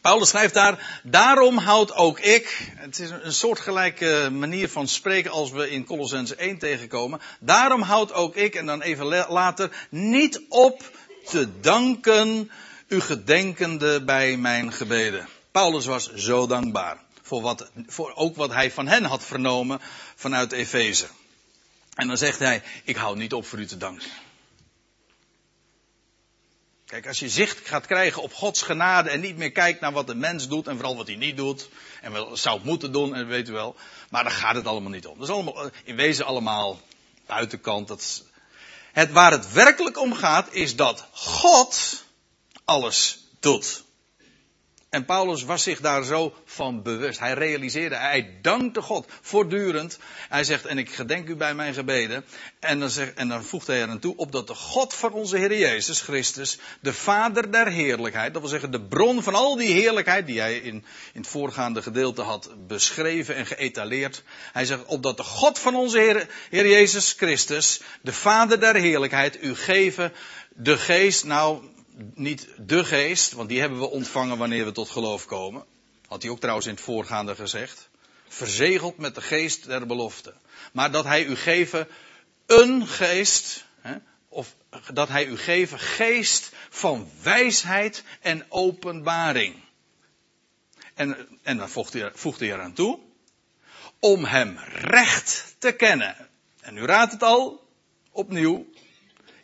Paulus 0.00 0.28
schrijft 0.28 0.54
daar, 0.54 1.00
daarom 1.02 1.58
houd 1.58 1.94
ook 1.94 2.20
ik, 2.20 2.72
het 2.76 2.98
is 2.98 3.10
een 3.10 3.32
soortgelijke 3.32 4.28
manier 4.32 4.68
van 4.68 4.88
spreken 4.88 5.30
als 5.30 5.50
we 5.50 5.70
in 5.70 5.84
Colossens 5.84 6.34
1 6.34 6.58
tegenkomen, 6.58 7.20
daarom 7.40 7.82
houd 7.82 8.12
ook 8.12 8.36
ik, 8.36 8.54
en 8.54 8.66
dan 8.66 8.82
even 8.82 9.06
later, 9.28 9.86
niet 9.88 10.40
op 10.48 10.90
te 11.26 11.60
danken, 11.60 12.50
u 12.88 13.00
gedenkende 13.00 14.04
bij 14.04 14.36
mijn 14.36 14.72
gebeden. 14.72 15.28
Paulus 15.50 15.86
was 15.86 16.14
zo 16.14 16.46
dankbaar 16.46 16.98
voor, 17.22 17.42
wat, 17.42 17.70
voor 17.86 18.12
ook 18.14 18.36
wat 18.36 18.52
hij 18.52 18.70
van 18.70 18.86
hen 18.86 19.04
had 19.04 19.24
vernomen 19.24 19.80
vanuit 20.14 20.52
Efeze. 20.52 21.06
En 21.94 22.06
dan 22.08 22.16
zegt 22.16 22.38
hij, 22.38 22.62
ik 22.84 22.96
hou 22.96 23.16
niet 23.16 23.32
op 23.32 23.46
voor 23.46 23.58
u 23.58 23.66
te 23.66 23.76
danken. 23.76 24.08
Kijk, 26.86 27.06
als 27.06 27.18
je 27.18 27.28
zicht 27.28 27.68
gaat 27.68 27.86
krijgen 27.86 28.22
op 28.22 28.34
Gods 28.34 28.62
genade 28.62 29.10
en 29.10 29.20
niet 29.20 29.36
meer 29.36 29.52
kijkt 29.52 29.80
naar 29.80 29.92
wat 29.92 30.06
de 30.06 30.14
mens 30.14 30.48
doet 30.48 30.66
en 30.66 30.74
vooral 30.74 30.96
wat 30.96 31.06
hij 31.06 31.16
niet 31.16 31.36
doet 31.36 31.68
en 32.00 32.12
wel 32.12 32.36
zou 32.36 32.60
moeten 32.62 32.92
doen, 32.92 33.14
en 33.14 33.26
weet 33.26 33.48
u 33.48 33.52
wel, 33.52 33.76
maar 34.10 34.22
daar 34.24 34.32
gaat 34.32 34.54
het 34.54 34.66
allemaal 34.66 34.90
niet 34.90 35.06
om. 35.06 35.18
Dat 35.18 35.28
is 35.28 35.34
allemaal, 35.34 35.70
in 35.84 35.96
wezen 35.96 36.24
allemaal 36.24 36.80
buitenkant. 37.26 37.88
Dat 37.88 38.22
het, 38.92 39.12
waar 39.12 39.30
het 39.30 39.52
werkelijk 39.52 40.00
om 40.00 40.14
gaat 40.14 40.52
is 40.52 40.76
dat 40.76 41.06
God 41.12 42.04
alles 42.64 43.18
doet. 43.40 43.83
En 44.94 45.04
Paulus 45.04 45.42
was 45.42 45.62
zich 45.62 45.80
daar 45.80 46.04
zo 46.04 46.34
van 46.44 46.82
bewust. 46.82 47.18
Hij 47.18 47.32
realiseerde, 47.32 47.96
hij 47.96 48.38
dankte 48.42 48.82
God 48.82 49.06
voortdurend. 49.20 49.98
Hij 50.28 50.44
zegt, 50.44 50.66
en 50.66 50.78
ik 50.78 50.90
gedenk 50.90 51.28
u 51.28 51.36
bij 51.36 51.54
mijn 51.54 51.74
gebeden. 51.74 52.24
En 52.60 52.80
dan, 52.80 52.90
zegt, 52.90 53.14
en 53.14 53.28
dan 53.28 53.44
voegt 53.44 53.66
hij 53.66 53.82
er 53.82 53.88
aan 53.88 53.98
toe, 53.98 54.16
opdat 54.16 54.46
de 54.46 54.54
God 54.54 54.94
van 54.94 55.12
onze 55.12 55.36
Heer 55.36 55.58
Jezus 55.58 56.00
Christus, 56.00 56.58
de 56.80 56.92
Vader 56.92 57.52
der 57.52 57.66
heerlijkheid, 57.66 58.32
dat 58.32 58.42
wil 58.42 58.50
zeggen 58.50 58.70
de 58.70 58.80
bron 58.80 59.22
van 59.22 59.34
al 59.34 59.56
die 59.56 59.72
heerlijkheid 59.72 60.26
die 60.26 60.40
hij 60.40 60.56
in, 60.56 60.84
in 61.12 61.20
het 61.20 61.26
voorgaande 61.26 61.82
gedeelte 61.82 62.22
had 62.22 62.50
beschreven 62.66 63.36
en 63.36 63.46
geëtaleerd. 63.46 64.22
Hij 64.52 64.64
zegt, 64.64 64.84
opdat 64.84 65.16
de 65.16 65.22
God 65.22 65.58
van 65.58 65.74
onze 65.74 65.98
Heer, 65.98 66.68
Jezus 66.68 67.12
Christus, 67.12 67.80
de 68.02 68.12
Vader 68.12 68.60
der 68.60 68.74
heerlijkheid, 68.74 69.42
u 69.42 69.54
geven 69.54 70.12
de 70.48 70.78
geest, 70.78 71.24
nou, 71.24 71.62
niet 72.14 72.48
de 72.58 72.84
geest, 72.84 73.32
want 73.32 73.48
die 73.48 73.60
hebben 73.60 73.78
we 73.78 73.90
ontvangen 73.90 74.38
wanneer 74.38 74.64
we 74.64 74.72
tot 74.72 74.88
geloof 74.88 75.26
komen. 75.26 75.64
Had 76.06 76.22
hij 76.22 76.30
ook 76.30 76.40
trouwens 76.40 76.66
in 76.66 76.74
het 76.74 76.82
voorgaande 76.82 77.34
gezegd. 77.34 77.88
Verzegeld 78.28 78.98
met 78.98 79.14
de 79.14 79.20
geest 79.20 79.64
der 79.64 79.86
belofte. 79.86 80.34
Maar 80.72 80.90
dat 80.90 81.04
hij 81.04 81.24
u 81.24 81.36
geven 81.36 81.88
een 82.46 82.86
geest, 82.86 83.64
hè, 83.80 83.96
of 84.28 84.54
dat 84.92 85.08
hij 85.08 85.26
u 85.26 85.36
geven 85.36 85.78
geest 85.78 86.52
van 86.70 87.10
wijsheid 87.22 88.02
en 88.20 88.46
openbaring. 88.48 89.62
En, 90.94 91.28
en 91.42 91.56
dan 91.56 91.68
voegt 91.68 91.92
hij, 91.92 92.10
voegt 92.14 92.40
hij 92.40 92.52
eraan 92.52 92.72
toe. 92.72 92.98
Om 93.98 94.24
hem 94.24 94.58
recht 94.68 95.54
te 95.58 95.72
kennen. 95.72 96.28
En 96.60 96.76
u 96.76 96.84
raadt 96.84 97.12
het 97.12 97.22
al, 97.22 97.68
opnieuw. 98.10 98.66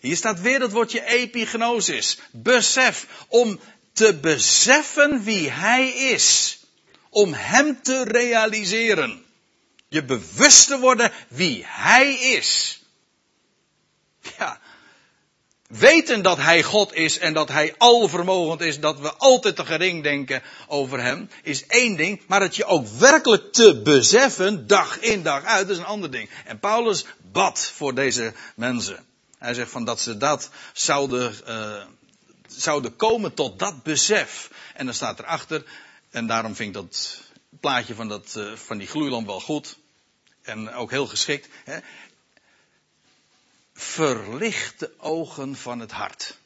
Hier 0.00 0.16
staat 0.16 0.40
weer 0.40 0.58
dat 0.58 0.72
woordje 0.72 1.04
epignosis. 1.04 2.18
Besef. 2.30 3.06
Om 3.28 3.60
te 3.92 4.14
beseffen 4.14 5.22
wie 5.24 5.50
hij 5.50 5.88
is. 5.90 6.58
Om 7.10 7.32
hem 7.32 7.82
te 7.82 8.04
realiseren. 8.04 9.24
Je 9.88 10.04
bewust 10.04 10.66
te 10.66 10.78
worden 10.78 11.12
wie 11.28 11.64
hij 11.66 12.14
is. 12.14 12.82
Ja. 14.38 14.60
Weten 15.66 16.22
dat 16.22 16.36
hij 16.36 16.62
God 16.62 16.94
is 16.94 17.18
en 17.18 17.32
dat 17.32 17.48
hij 17.48 17.74
alvermogend 17.78 18.60
is, 18.60 18.80
dat 18.80 19.00
we 19.00 19.12
altijd 19.12 19.56
te 19.56 19.64
gering 19.64 20.02
denken 20.02 20.42
over 20.66 21.00
hem, 21.00 21.30
is 21.42 21.66
één 21.66 21.96
ding. 21.96 22.20
Maar 22.26 22.40
het 22.40 22.56
je 22.56 22.64
ook 22.64 22.88
werkelijk 22.88 23.52
te 23.52 23.80
beseffen, 23.82 24.66
dag 24.66 24.98
in 24.98 25.22
dag 25.22 25.44
uit, 25.44 25.68
is 25.68 25.78
een 25.78 25.84
ander 25.84 26.10
ding. 26.10 26.30
En 26.44 26.58
Paulus 26.58 27.04
bad 27.32 27.72
voor 27.74 27.94
deze 27.94 28.32
mensen. 28.54 29.09
Hij 29.40 29.54
zegt 29.54 29.70
van 29.70 29.84
dat 29.84 30.00
ze 30.00 30.16
dat 30.16 30.50
zouden, 30.72 31.34
uh, 31.48 31.84
zouden 32.46 32.96
komen 32.96 33.34
tot 33.34 33.58
dat 33.58 33.82
besef. 33.82 34.50
En 34.74 34.84
dan 34.84 34.94
staat 34.94 35.18
erachter, 35.18 35.64
en 36.10 36.26
daarom 36.26 36.54
vind 36.54 36.68
ik 36.68 36.74
dat 36.74 37.22
plaatje 37.60 37.94
van, 37.94 38.08
dat, 38.08 38.34
uh, 38.36 38.56
van 38.56 38.78
die 38.78 38.86
gloeilamp 38.86 39.26
wel 39.26 39.40
goed. 39.40 39.78
En 40.42 40.72
ook 40.74 40.90
heel 40.90 41.06
geschikt. 41.06 41.48
Hè. 41.64 41.78
Verlicht 43.74 44.78
de 44.78 44.92
ogen 44.98 45.56
van 45.56 45.80
het 45.80 45.90
hart. 45.90 46.36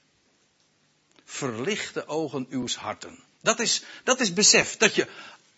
Verlicht 1.25 1.95
de 1.95 2.07
ogen 2.07 2.47
uw 2.51 2.69
harten. 2.79 3.19
Dat 3.41 3.61
is, 3.61 3.83
dat 4.05 4.21
is 4.21 4.33
besef. 4.33 4.77
Dat 4.77 4.95
je, 4.95 5.09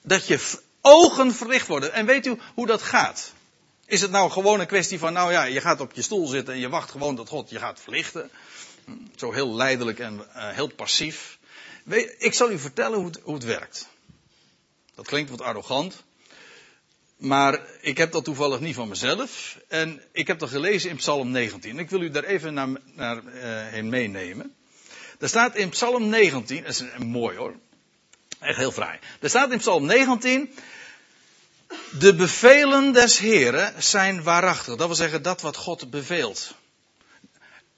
dat 0.02 0.26
je 0.26 0.60
ogen 0.80 1.34
verlicht 1.34 1.66
worden. 1.66 1.92
En 1.92 2.06
weet 2.06 2.26
u 2.26 2.38
hoe 2.54 2.66
dat 2.66 2.82
gaat? 2.82 3.32
Is 3.86 4.00
het 4.00 4.10
nou 4.10 4.30
gewoon 4.30 4.60
een 4.60 4.66
kwestie 4.66 4.98
van, 4.98 5.12
nou 5.12 5.32
ja, 5.32 5.44
je 5.44 5.60
gaat 5.60 5.80
op 5.80 5.92
je 5.92 6.02
stoel 6.02 6.26
zitten 6.26 6.54
en 6.54 6.60
je 6.60 6.68
wacht 6.68 6.90
gewoon 6.90 7.14
dat 7.14 7.28
God 7.28 7.50
je 7.50 7.58
gaat 7.58 7.80
verlichten? 7.80 8.30
Hm, 8.84 8.92
zo 9.16 9.32
heel 9.32 9.54
leidelijk 9.54 9.98
en 9.98 10.14
uh, 10.14 10.48
heel 10.48 10.74
passief. 10.74 11.38
Ik 12.18 12.34
zal 12.34 12.50
u 12.50 12.58
vertellen 12.58 12.98
hoe 12.98 13.06
het, 13.06 13.20
hoe 13.22 13.34
het 13.34 13.44
werkt. 13.44 13.88
Dat 14.94 15.06
klinkt 15.06 15.30
wat 15.30 15.40
arrogant. 15.40 16.04
Maar 17.16 17.60
ik 17.80 17.98
heb 17.98 18.12
dat 18.12 18.24
toevallig 18.24 18.60
niet 18.60 18.74
van 18.74 18.88
mezelf. 18.88 19.58
En 19.68 20.02
ik 20.12 20.26
heb 20.26 20.38
dat 20.38 20.50
gelezen 20.50 20.90
in 20.90 20.96
Psalm 20.96 21.30
19. 21.30 21.78
Ik 21.78 21.90
wil 21.90 22.02
u 22.02 22.10
daar 22.10 22.24
even 22.24 22.54
naar, 22.54 22.68
uh, 22.68 23.22
heen 23.66 23.88
meenemen. 23.88 24.54
Er 25.18 25.28
staat 25.28 25.56
in 25.56 25.68
Psalm 25.68 26.08
19, 26.08 26.62
dat 26.62 26.70
is 26.70 26.84
mooi 26.98 27.36
hoor. 27.36 27.54
Echt 28.40 28.58
heel 28.58 28.72
fraai. 28.72 28.98
Er 29.20 29.28
staat 29.28 29.50
in 29.50 29.58
Psalm 29.58 29.86
19. 29.86 30.54
De 31.90 32.14
bevelen 32.14 32.92
des 32.92 33.18
Heren 33.18 33.82
zijn 33.82 34.22
waarachtig. 34.22 34.76
Dat 34.76 34.86
wil 34.86 34.96
zeggen 34.96 35.22
dat 35.22 35.40
wat 35.40 35.56
God 35.56 35.90
beveelt. 35.90 36.54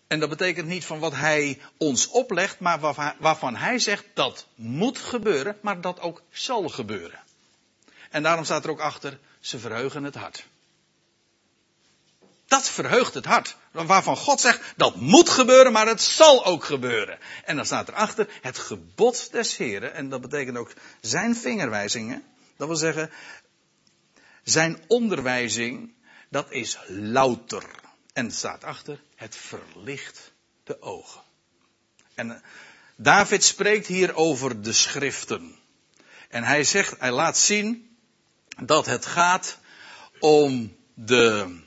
En 0.06 0.20
dat 0.20 0.28
betekent 0.28 0.66
niet 0.66 0.84
van 0.84 0.98
wat 0.98 1.14
Hij 1.14 1.60
ons 1.76 2.08
oplegt, 2.08 2.60
maar 2.60 2.80
waarvan 3.18 3.56
Hij 3.56 3.78
zegt 3.78 4.04
dat 4.14 4.46
moet 4.54 4.98
gebeuren, 4.98 5.58
maar 5.62 5.80
dat 5.80 6.00
ook 6.00 6.22
zal 6.30 6.68
gebeuren. 6.68 7.20
En 8.10 8.22
daarom 8.22 8.44
staat 8.44 8.64
er 8.64 8.70
ook 8.70 8.80
achter, 8.80 9.18
ze 9.40 9.58
verheugen 9.58 10.04
het 10.04 10.14
hart. 10.14 10.44
Dat 12.46 12.68
verheugt 12.68 13.14
het 13.14 13.24
hart. 13.24 13.56
Waarvan 13.70 14.16
God 14.16 14.40
zegt, 14.40 14.72
dat 14.76 14.96
moet 14.96 15.28
gebeuren, 15.28 15.72
maar 15.72 15.86
het 15.86 16.02
zal 16.02 16.44
ook 16.44 16.64
gebeuren. 16.64 17.18
En 17.44 17.56
dan 17.56 17.66
staat 17.66 17.88
erachter, 17.88 18.28
het 18.42 18.58
gebod 18.58 19.32
des 19.32 19.56
Heren, 19.56 19.94
en 19.94 20.08
dat 20.08 20.20
betekent 20.20 20.56
ook 20.56 20.72
zijn 21.00 21.36
vingerwijzingen. 21.36 22.24
Dat 22.56 22.68
wil 22.68 22.76
zeggen, 22.76 23.10
zijn 24.50 24.84
onderwijzing, 24.86 25.94
dat 26.30 26.52
is 26.52 26.78
louter. 26.86 27.64
En 28.12 28.30
staat 28.30 28.64
achter, 28.64 29.02
het 29.14 29.36
verlicht 29.36 30.32
de 30.64 30.82
ogen. 30.82 31.22
En 32.14 32.30
eh, 32.30 32.40
David 32.96 33.44
spreekt 33.44 33.86
hier 33.86 34.14
over 34.14 34.62
de 34.62 34.72
schriften. 34.72 35.56
En 36.28 36.42
hij 36.42 36.64
zegt, 36.64 37.00
hij 37.00 37.12
laat 37.12 37.38
zien 37.38 37.96
dat 38.64 38.86
het 38.86 39.06
gaat 39.06 39.58
om 40.18 40.76
de, 40.94 41.58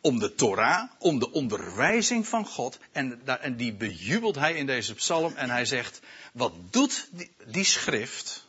om 0.00 0.18
de 0.18 0.34
Torah, 0.34 0.90
om 0.98 1.18
de 1.18 1.30
onderwijzing 1.30 2.28
van 2.28 2.46
God. 2.46 2.78
En, 2.92 3.26
en 3.40 3.56
die 3.56 3.74
bejubelt 3.74 4.34
hij 4.34 4.54
in 4.54 4.66
deze 4.66 4.94
psalm. 4.94 5.34
En 5.36 5.50
hij 5.50 5.64
zegt, 5.64 6.00
wat 6.32 6.72
doet 6.72 7.08
die 7.46 7.64
schrift? 7.64 8.46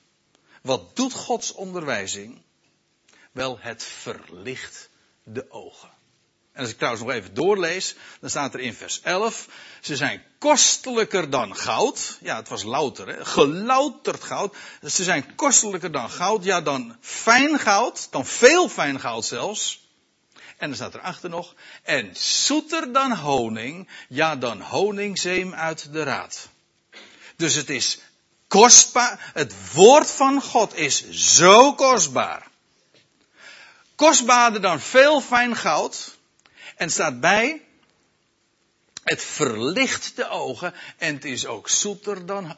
Wat 0.61 0.95
doet 0.95 1.13
Gods 1.13 1.53
onderwijzing? 1.53 2.41
Wel, 3.39 3.57
het 3.61 3.83
verlicht 3.83 4.89
de 5.23 5.51
ogen. 5.51 5.89
En 6.53 6.61
als 6.61 6.69
ik 6.69 6.77
trouwens 6.77 7.03
nog 7.03 7.13
even 7.13 7.33
doorlees, 7.33 7.95
dan 8.19 8.29
staat 8.29 8.53
er 8.53 8.59
in 8.59 8.73
vers 8.73 9.01
11, 9.01 9.47
ze 9.81 9.95
zijn 9.95 10.23
kostelijker 10.39 11.29
dan 11.29 11.55
goud. 11.55 12.17
Ja, 12.21 12.35
het 12.35 12.47
was 12.47 12.63
louter, 12.63 13.07
hè? 13.07 13.25
gelouterd 13.25 14.23
goud. 14.23 14.55
Ze 14.87 15.03
zijn 15.03 15.35
kostelijker 15.35 15.91
dan 15.91 16.09
goud, 16.09 16.43
ja 16.43 16.61
dan 16.61 16.97
fijn 17.01 17.59
goud, 17.59 18.07
dan 18.11 18.25
veel 18.25 18.69
fijn 18.69 18.99
goud 18.99 19.25
zelfs. 19.25 19.87
En 20.57 20.67
dan 20.67 20.75
staat 20.75 20.93
er 20.93 21.01
achter 21.01 21.29
nog, 21.29 21.55
en 21.83 22.15
zoeter 22.15 22.93
dan 22.93 23.15
honing, 23.15 23.89
ja 24.09 24.35
dan 24.35 24.61
honingzeem 24.61 25.53
uit 25.53 25.93
de 25.93 26.03
raad. 26.03 26.49
Dus 27.35 27.55
het 27.55 27.69
is 27.69 27.99
kostbaar, 28.47 29.31
het 29.33 29.73
woord 29.73 30.11
van 30.11 30.41
God 30.41 30.75
is 30.75 31.09
zo 31.09 31.73
kostbaar 31.73 32.48
kostbaarder 33.99 34.61
dan 34.61 34.79
veel 34.79 35.21
fijn 35.21 35.55
goud. 35.55 36.17
En 36.75 36.89
staat 36.89 37.19
bij, 37.19 37.61
Het 39.03 39.23
verlicht 39.23 40.15
de 40.15 40.29
ogen 40.29 40.73
en 40.97 41.13
het 41.13 41.25
is 41.25 41.45
ook 41.45 41.69
zoeter 41.69 42.25
dan 42.25 42.57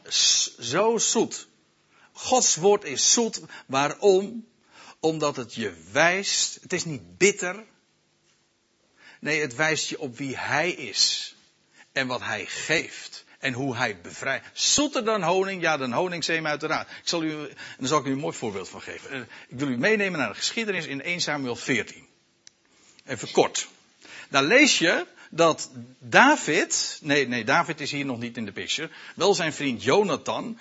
zo 0.58 0.98
zoet. 0.98 1.48
Gods 2.12 2.56
woord 2.56 2.84
is 2.84 3.12
zoet. 3.12 3.40
Waarom? 3.66 4.48
Omdat 5.00 5.36
het 5.36 5.54
je 5.54 5.74
wijst. 5.92 6.58
Het 6.60 6.72
is 6.72 6.84
niet 6.84 7.18
bitter. 7.18 7.64
Nee, 9.20 9.40
het 9.40 9.54
wijst 9.54 9.88
je 9.88 9.98
op 9.98 10.16
wie 10.16 10.36
Hij 10.36 10.70
is. 10.70 11.34
En 11.92 12.06
wat 12.06 12.20
Hij 12.20 12.46
geeft. 12.46 13.21
En 13.42 13.52
hoe 13.52 13.76
Hij 13.76 14.00
bevrijdt. 14.00 14.46
Zoeter 14.52 15.04
dan 15.04 15.22
honing. 15.22 15.62
Ja, 15.62 15.76
dan 15.76 15.92
honingseem 15.92 16.46
uiteraard. 16.46 16.88
Ik 16.90 17.08
zal 17.08 17.22
u, 17.22 17.48
zal 17.80 17.98
ik 17.98 18.06
u 18.06 18.10
een 18.10 18.18
mooi 18.18 18.36
voorbeeld 18.36 18.68
van 18.68 18.80
geven. 18.80 19.10
Eh, 19.10 19.20
ik 19.48 19.58
wil 19.58 19.68
u 19.68 19.76
meenemen 19.76 20.18
naar 20.18 20.28
de 20.28 20.34
geschiedenis 20.34 20.86
in 20.86 21.02
1 21.02 21.20
Samuel 21.20 21.56
14. 21.56 22.06
Even 23.06 23.30
kort. 23.30 23.68
Daar 24.28 24.42
lees 24.42 24.78
je 24.78 25.06
dat 25.30 25.70
David, 25.98 26.98
nee, 27.00 27.28
nee, 27.28 27.44
David 27.44 27.80
is 27.80 27.90
hier 27.90 28.04
nog 28.04 28.18
niet 28.18 28.36
in 28.36 28.44
de 28.44 28.52
picture, 28.52 28.90
wel 29.14 29.34
zijn 29.34 29.52
vriend 29.52 29.82
Jonathan, 29.82 30.58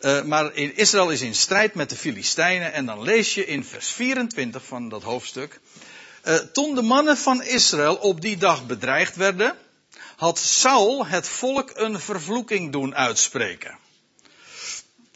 uh, 0.00 0.22
maar 0.22 0.54
Israël 0.54 1.10
is 1.10 1.20
in 1.20 1.34
strijd 1.34 1.74
met 1.74 1.90
de 1.90 1.96
Filistijnen 1.96 2.72
en 2.72 2.86
dan 2.86 3.02
lees 3.02 3.34
je 3.34 3.46
in 3.46 3.64
vers 3.64 3.88
24 3.88 4.64
van 4.64 4.88
dat 4.88 5.02
hoofdstuk, 5.02 5.60
uh, 6.24 6.34
toen 6.34 6.74
de 6.74 6.82
mannen 6.82 7.16
van 7.16 7.42
Israël 7.42 7.94
op 7.94 8.20
die 8.20 8.36
dag 8.36 8.66
bedreigd 8.66 9.16
werden, 9.16 9.56
had 10.16 10.38
Saul 10.38 11.06
het 11.06 11.28
volk 11.28 11.70
een 11.74 12.00
vervloeking 12.00 12.72
doen 12.72 12.94
uitspreken. 12.94 13.78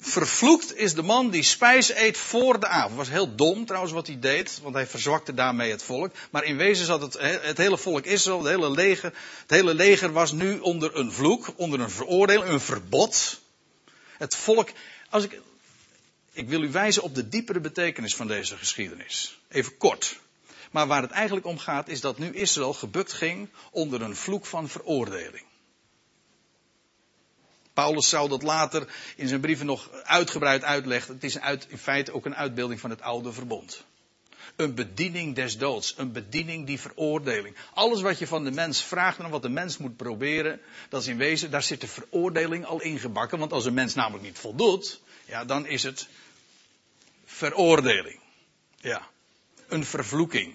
Vervloekt 0.01 0.77
is 0.77 0.95
de 0.95 1.03
man 1.03 1.31
die 1.31 1.43
spijs 1.43 1.95
eet 1.95 2.17
voor 2.17 2.61
de 2.61 2.67
avond. 2.67 2.97
Was 2.97 3.09
heel 3.09 3.35
dom 3.35 3.65
trouwens 3.67 3.93
wat 3.93 4.07
hij 4.07 4.19
deed, 4.19 4.59
want 4.63 4.75
hij 4.75 4.87
verzwakte 4.87 5.35
daarmee 5.35 5.71
het 5.71 5.83
volk. 5.83 6.13
Maar 6.31 6.45
in 6.45 6.57
wezen 6.57 6.87
zat 6.87 7.01
het, 7.01 7.17
het 7.21 7.59
hele 7.59 7.79
volk 7.79 8.05
Israël, 8.05 8.39
het 8.39 8.49
hele, 8.49 8.71
leger, 8.71 9.13
het 9.41 9.51
hele 9.51 9.75
leger 9.75 10.13
was 10.13 10.33
nu 10.33 10.59
onder 10.59 10.97
een 10.97 11.13
vloek, 11.13 11.53
onder 11.57 11.81
een 11.81 11.91
veroordeling, 11.91 12.49
een 12.49 12.61
verbod. 12.61 13.41
Het 14.19 14.37
volk, 14.37 14.71
als 15.11 15.25
ik, 15.25 15.41
ik 16.33 16.49
wil 16.49 16.63
u 16.63 16.71
wijzen 16.71 17.03
op 17.03 17.15
de 17.15 17.29
diepere 17.29 17.61
betekenis 17.61 18.15
van 18.15 18.27
deze 18.27 18.57
geschiedenis. 18.57 19.39
Even 19.49 19.77
kort. 19.77 20.19
Maar 20.71 20.87
waar 20.87 21.03
het 21.03 21.11
eigenlijk 21.11 21.47
om 21.47 21.59
gaat 21.59 21.89
is 21.89 22.01
dat 22.01 22.19
nu 22.19 22.35
Israël 22.35 22.73
gebukt 22.73 23.13
ging 23.13 23.49
onder 23.71 24.03
een 24.03 24.17
vloek 24.17 24.47
van 24.47 24.69
veroordeling. 24.69 25.47
Paulus 27.73 28.09
zou 28.09 28.29
dat 28.29 28.43
later 28.43 28.89
in 29.17 29.29
zijn 29.29 29.41
brieven 29.41 29.67
nog 29.67 29.91
uitgebreid 29.93 30.65
uitleggen. 30.65 31.15
Het 31.15 31.25
is 31.25 31.39
uit, 31.39 31.67
in 31.69 31.79
feite 31.79 32.13
ook 32.13 32.27
een 32.27 32.35
uitbeelding 32.35 32.81
van 32.81 32.91
het 32.91 33.01
oude 33.01 33.33
verbond. 33.33 33.85
Een 34.57 34.75
bediening 34.75 35.35
des 35.35 35.59
doods. 35.59 35.95
Een 35.97 36.13
bediening 36.13 36.67
die 36.67 36.81
veroordeling. 36.81 37.57
Alles 37.75 38.01
wat 38.01 38.19
je 38.19 38.27
van 38.27 38.45
de 38.45 38.51
mens 38.51 38.83
vraagt 38.83 39.19
en 39.19 39.31
wat 39.31 39.43
de 39.43 39.49
mens 39.49 39.77
moet 39.77 39.97
proberen. 39.97 40.61
Dat 40.89 41.01
is 41.01 41.07
in 41.07 41.17
wezen, 41.17 41.51
daar 41.51 41.63
zit 41.63 41.81
de 41.81 41.89
veroordeling 41.89 42.65
al 42.65 42.81
ingebakken. 42.81 43.39
Want 43.39 43.53
als 43.53 43.65
een 43.65 43.75
mens 43.75 43.95
namelijk 43.95 44.25
niet 44.25 44.39
voldoet. 44.39 45.01
Ja, 45.25 45.45
dan 45.45 45.67
is 45.67 45.83
het 45.83 46.09
veroordeling. 47.25 48.21
Ja. 48.77 49.09
Een 49.69 49.85
vervloeking. 49.85 50.55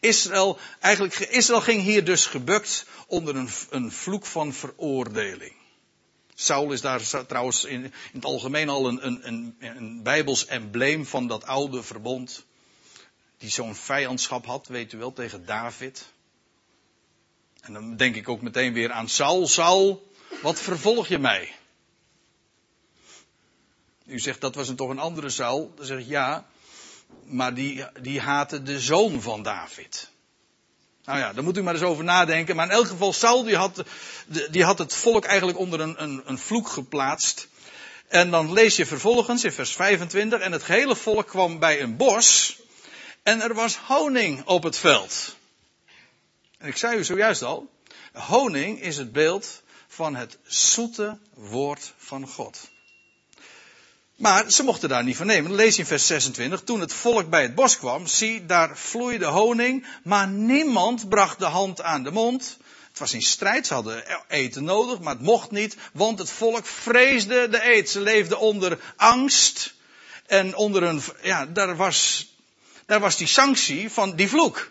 Israël, 0.00 0.58
eigenlijk, 0.80 1.18
Israël 1.18 1.60
ging 1.60 1.82
hier 1.82 2.04
dus 2.04 2.26
gebukt 2.26 2.86
onder 3.06 3.36
een, 3.36 3.48
een 3.70 3.92
vloek 3.92 4.26
van 4.26 4.52
veroordeling. 4.52 5.56
Saul 6.34 6.72
is 6.72 6.80
daar 6.80 7.26
trouwens 7.26 7.64
in, 7.64 7.84
in 7.84 7.92
het 8.12 8.24
algemeen 8.24 8.68
al 8.68 8.88
een, 8.88 9.06
een, 9.06 9.56
een, 9.58 10.02
bijbels 10.02 10.46
embleem 10.46 11.06
van 11.06 11.26
dat 11.26 11.44
oude 11.44 11.82
verbond. 11.82 12.44
Die 13.38 13.50
zo'n 13.50 13.74
vijandschap 13.74 14.46
had, 14.46 14.66
weet 14.66 14.92
u 14.92 14.98
wel, 14.98 15.12
tegen 15.12 15.46
David. 15.46 16.12
En 17.60 17.72
dan 17.72 17.96
denk 17.96 18.16
ik 18.16 18.28
ook 18.28 18.42
meteen 18.42 18.72
weer 18.72 18.92
aan 18.92 19.08
Saul. 19.08 19.46
Saul, 19.46 20.12
wat 20.42 20.60
vervolg 20.60 21.06
je 21.06 21.18
mij? 21.18 21.54
U 24.04 24.18
zegt 24.18 24.40
dat 24.40 24.54
was 24.54 24.68
een, 24.68 24.76
toch 24.76 24.90
een 24.90 24.98
andere 24.98 25.30
Saul. 25.30 25.72
Dan 25.76 25.86
zeg 25.86 25.98
ik 25.98 26.06
ja, 26.06 26.46
maar 27.24 27.54
die, 27.54 27.84
die 28.00 28.20
haatte 28.20 28.62
de 28.62 28.80
zoon 28.80 29.22
van 29.22 29.42
David. 29.42 30.10
Nou 31.04 31.18
ja, 31.18 31.32
daar 31.32 31.44
moet 31.44 31.56
u 31.56 31.62
maar 31.62 31.74
eens 31.74 31.82
over 31.82 32.04
nadenken. 32.04 32.56
Maar 32.56 32.66
in 32.66 32.72
elk 32.72 32.86
geval, 32.86 33.12
Saul 33.12 33.42
die 33.44 33.56
had, 33.56 33.82
die 34.50 34.64
had 34.64 34.78
het 34.78 34.94
volk 34.94 35.24
eigenlijk 35.24 35.58
onder 35.58 35.80
een, 35.80 36.02
een, 36.02 36.22
een 36.24 36.38
vloek 36.38 36.68
geplaatst. 36.68 37.48
En 38.08 38.30
dan 38.30 38.52
lees 38.52 38.76
je 38.76 38.86
vervolgens 38.86 39.44
in 39.44 39.52
vers 39.52 39.72
25. 39.72 40.40
En 40.40 40.52
het 40.52 40.62
gehele 40.62 40.96
volk 40.96 41.26
kwam 41.26 41.58
bij 41.58 41.80
een 41.80 41.96
bos. 41.96 42.58
En 43.22 43.40
er 43.40 43.54
was 43.54 43.76
honing 43.76 44.44
op 44.44 44.62
het 44.62 44.76
veld. 44.76 45.36
En 46.58 46.68
ik 46.68 46.76
zei 46.76 46.96
u 46.98 47.04
zojuist 47.04 47.42
al. 47.42 47.70
Honing 48.12 48.80
is 48.80 48.96
het 48.96 49.12
beeld 49.12 49.62
van 49.88 50.14
het 50.14 50.38
zoete 50.42 51.18
woord 51.34 51.92
van 51.96 52.26
God. 52.26 52.70
Maar 54.18 54.50
ze 54.50 54.62
mochten 54.62 54.88
daar 54.88 55.04
niet 55.04 55.16
van 55.16 55.26
nemen. 55.26 55.54
Lees 55.54 55.74
je 55.74 55.80
in 55.80 55.86
vers 55.86 56.06
26. 56.06 56.62
Toen 56.62 56.80
het 56.80 56.92
volk 56.92 57.30
bij 57.30 57.42
het 57.42 57.54
bos 57.54 57.78
kwam, 57.78 58.06
zie, 58.06 58.46
daar 58.46 58.76
vloeide 58.76 59.24
honing, 59.24 59.86
maar 60.02 60.28
niemand 60.28 61.08
bracht 61.08 61.38
de 61.38 61.44
hand 61.44 61.82
aan 61.82 62.02
de 62.02 62.10
mond. 62.10 62.56
Het 62.88 62.98
was 62.98 63.12
in 63.12 63.22
strijd, 63.22 63.66
ze 63.66 63.74
hadden 63.74 64.24
eten 64.28 64.64
nodig, 64.64 65.00
maar 65.00 65.14
het 65.14 65.22
mocht 65.22 65.50
niet, 65.50 65.76
want 65.92 66.18
het 66.18 66.30
volk 66.30 66.66
vreesde 66.66 67.48
de 67.48 67.72
eet. 67.72 67.90
Ze 67.90 68.00
leefden 68.00 68.38
onder 68.38 68.80
angst 68.96 69.74
en 70.26 70.56
onder 70.56 70.82
een, 70.82 71.02
ja, 71.22 71.46
daar 71.46 71.76
was, 71.76 72.28
daar 72.86 73.00
was 73.00 73.16
die 73.16 73.26
sanctie 73.26 73.90
van 73.90 74.16
die 74.16 74.28
vloek. 74.28 74.70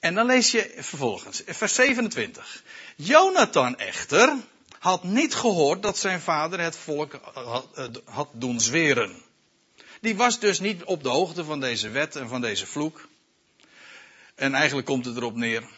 En 0.00 0.14
dan 0.14 0.26
lees 0.26 0.50
je 0.50 0.74
vervolgens, 0.76 1.42
vers 1.46 1.74
27. 1.74 2.62
Jonathan 2.96 3.78
echter, 3.78 4.36
had 4.78 5.04
niet 5.04 5.34
gehoord 5.34 5.82
dat 5.82 5.98
zijn 5.98 6.20
vader 6.20 6.60
het 6.60 6.76
volk 6.76 7.20
had 8.04 8.28
doen 8.32 8.60
zweren. 8.60 9.22
Die 10.00 10.16
was 10.16 10.38
dus 10.38 10.60
niet 10.60 10.84
op 10.84 11.02
de 11.02 11.08
hoogte 11.08 11.44
van 11.44 11.60
deze 11.60 11.88
wet 11.88 12.16
en 12.16 12.28
van 12.28 12.40
deze 12.40 12.66
vloek. 12.66 13.08
En 14.34 14.54
eigenlijk 14.54 14.86
komt 14.86 15.04
het 15.04 15.16
erop 15.16 15.36
neer. 15.36 15.68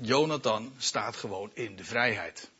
Jonathan 0.00 0.72
staat 0.78 1.16
gewoon 1.16 1.50
in 1.54 1.76
de 1.76 1.84
vrijheid. 1.84 2.50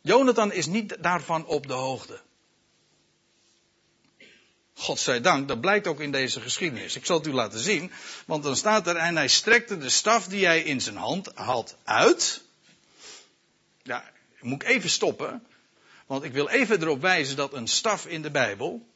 Jonathan 0.00 0.52
is 0.52 0.66
niet 0.66 0.96
daarvan 1.00 1.46
op 1.46 1.66
de 1.66 1.72
hoogte. 1.72 2.20
God 4.74 4.98
zij 4.98 5.20
dank, 5.20 5.48
dat 5.48 5.60
blijkt 5.60 5.86
ook 5.86 6.00
in 6.00 6.12
deze 6.12 6.40
geschiedenis. 6.40 6.96
Ik 6.96 7.06
zal 7.06 7.18
het 7.18 7.26
u 7.26 7.32
laten 7.32 7.60
zien, 7.60 7.92
want 8.26 8.42
dan 8.42 8.56
staat 8.56 8.86
er, 8.86 8.96
en 8.96 9.16
hij 9.16 9.28
strekte 9.28 9.78
de 9.78 9.88
staf 9.88 10.26
die 10.26 10.46
hij 10.46 10.62
in 10.62 10.80
zijn 10.80 10.96
hand 10.96 11.30
had 11.34 11.76
uit. 11.84 12.42
Ja, 13.82 14.11
moet 14.42 14.62
ik 14.62 14.68
even 14.68 14.90
stoppen. 14.90 15.46
Want 16.06 16.24
ik 16.24 16.32
wil 16.32 16.48
even 16.48 16.82
erop 16.82 17.00
wijzen 17.00 17.36
dat 17.36 17.52
een 17.52 17.66
staf 17.66 18.06
in 18.06 18.22
de 18.22 18.30
Bijbel 18.30 18.86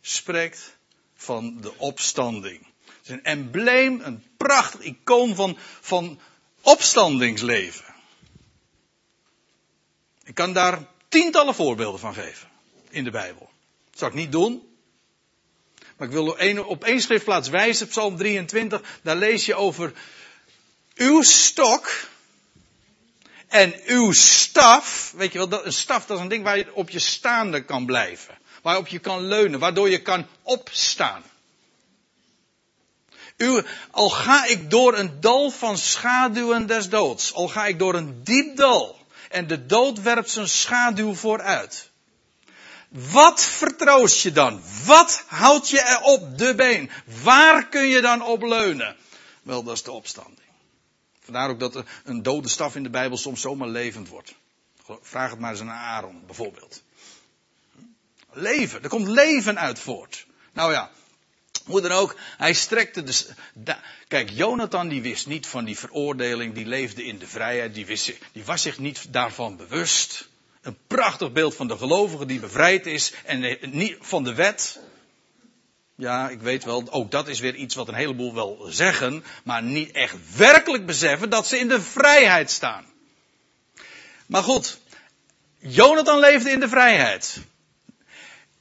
spreekt 0.00 0.76
van 1.14 1.60
de 1.60 1.78
opstanding. 1.78 2.66
Het 2.84 2.96
is 3.02 3.10
een 3.10 3.24
embleem, 3.24 4.00
een 4.00 4.24
prachtig 4.36 4.80
icoon 4.80 5.34
van, 5.34 5.58
van 5.80 6.20
opstandingsleven. 6.60 7.94
Ik 10.24 10.34
kan 10.34 10.52
daar 10.52 10.86
tientallen 11.08 11.54
voorbeelden 11.54 12.00
van 12.00 12.14
geven 12.14 12.48
in 12.90 13.04
de 13.04 13.10
Bijbel. 13.10 13.50
Dat 13.90 13.98
zou 13.98 14.10
ik 14.10 14.16
niet 14.16 14.32
doen. 14.32 14.68
Maar 15.96 16.08
ik 16.08 16.14
wil 16.14 16.64
op 16.64 16.84
één 16.84 17.00
schriftplaats 17.00 17.48
wijzen, 17.48 17.88
Psalm 17.88 18.16
23, 18.16 18.98
daar 19.02 19.16
lees 19.16 19.46
je 19.46 19.54
over 19.54 19.92
uw 20.94 21.22
stok, 21.22 22.08
en 23.48 23.74
uw 23.86 24.12
staf, 24.12 25.12
weet 25.16 25.32
je 25.32 25.48
wel, 25.48 25.66
een 25.66 25.72
staf 25.72 26.06
dat 26.06 26.16
is 26.16 26.22
een 26.22 26.28
ding 26.28 26.44
waar 26.44 26.56
je 26.56 26.74
op 26.74 26.90
je 26.90 26.98
staande 26.98 27.64
kan 27.64 27.86
blijven. 27.86 28.38
Waarop 28.62 28.86
je 28.86 28.98
kan 28.98 29.26
leunen, 29.26 29.60
waardoor 29.60 29.90
je 29.90 30.02
kan 30.02 30.26
opstaan. 30.42 31.22
U, 33.36 33.62
al 33.90 34.10
ga 34.10 34.44
ik 34.44 34.70
door 34.70 34.98
een 34.98 35.20
dal 35.20 35.50
van 35.50 35.78
schaduwen 35.78 36.66
des 36.66 36.88
doods, 36.88 37.32
al 37.32 37.48
ga 37.48 37.66
ik 37.66 37.78
door 37.78 37.94
een 37.94 38.20
diep 38.24 38.56
dal, 38.56 38.98
en 39.28 39.46
de 39.46 39.66
dood 39.66 40.02
werpt 40.02 40.30
zijn 40.30 40.48
schaduw 40.48 41.14
vooruit. 41.14 41.90
Wat 42.88 43.44
vertroost 43.44 44.22
je 44.22 44.32
dan? 44.32 44.62
Wat 44.84 45.24
houdt 45.26 45.70
je 45.70 45.80
er 45.80 46.00
op 46.00 46.38
de 46.38 46.54
been? 46.54 46.90
Waar 47.22 47.68
kun 47.68 47.86
je 47.86 48.00
dan 48.00 48.22
op 48.22 48.42
leunen? 48.42 48.96
Wel, 49.42 49.62
dat 49.62 49.74
is 49.74 49.82
de 49.82 49.92
opstanding. 49.92 50.43
Vandaar 51.24 51.50
ook 51.50 51.60
dat 51.60 51.84
een 52.04 52.22
dode 52.22 52.48
staf 52.48 52.76
in 52.76 52.82
de 52.82 52.90
Bijbel 52.90 53.16
soms 53.16 53.40
zomaar 53.40 53.68
levend 53.68 54.08
wordt. 54.08 54.34
Vraag 55.00 55.30
het 55.30 55.38
maar 55.38 55.50
eens 55.50 55.60
aan 55.60 55.70
Aaron, 55.70 56.26
bijvoorbeeld. 56.26 56.82
Leven, 58.32 58.82
er 58.82 58.88
komt 58.88 59.08
leven 59.08 59.58
uit 59.58 59.78
voort. 59.78 60.26
Nou 60.52 60.72
ja, 60.72 60.90
hoe 61.64 61.80
dan 61.80 61.90
ook, 61.90 62.16
hij 62.36 62.52
strekte 62.52 63.02
de. 63.02 63.76
kijk, 64.08 64.30
Jonathan 64.30 64.88
die 64.88 65.02
wist 65.02 65.26
niet 65.26 65.46
van 65.46 65.64
die 65.64 65.78
veroordeling, 65.78 66.54
die 66.54 66.66
leefde 66.66 67.04
in 67.04 67.18
de 67.18 67.26
vrijheid, 67.26 67.74
die, 67.74 67.86
wist, 67.86 68.12
die 68.32 68.44
was 68.44 68.62
zich 68.62 68.78
niet 68.78 69.12
daarvan 69.12 69.56
bewust. 69.56 70.28
Een 70.60 70.76
prachtig 70.86 71.32
beeld 71.32 71.54
van 71.54 71.68
de 71.68 71.76
gelovige 71.76 72.26
die 72.26 72.40
bevrijd 72.40 72.86
is 72.86 73.12
en 73.24 73.58
niet 73.60 73.96
van 74.00 74.24
de 74.24 74.34
wet. 74.34 74.80
Ja, 75.96 76.28
ik 76.28 76.40
weet 76.40 76.64
wel, 76.64 76.84
ook 76.90 77.10
dat 77.10 77.28
is 77.28 77.40
weer 77.40 77.54
iets 77.54 77.74
wat 77.74 77.88
een 77.88 77.94
heleboel 77.94 78.34
wel 78.34 78.66
zeggen, 78.68 79.24
maar 79.44 79.62
niet 79.62 79.90
echt 79.90 80.36
werkelijk 80.36 80.86
beseffen 80.86 81.30
dat 81.30 81.46
ze 81.46 81.58
in 81.58 81.68
de 81.68 81.80
vrijheid 81.80 82.50
staan. 82.50 82.84
Maar 84.26 84.42
goed, 84.42 84.78
Jonathan 85.58 86.18
leefde 86.18 86.50
in 86.50 86.60
de 86.60 86.68
vrijheid. 86.68 87.40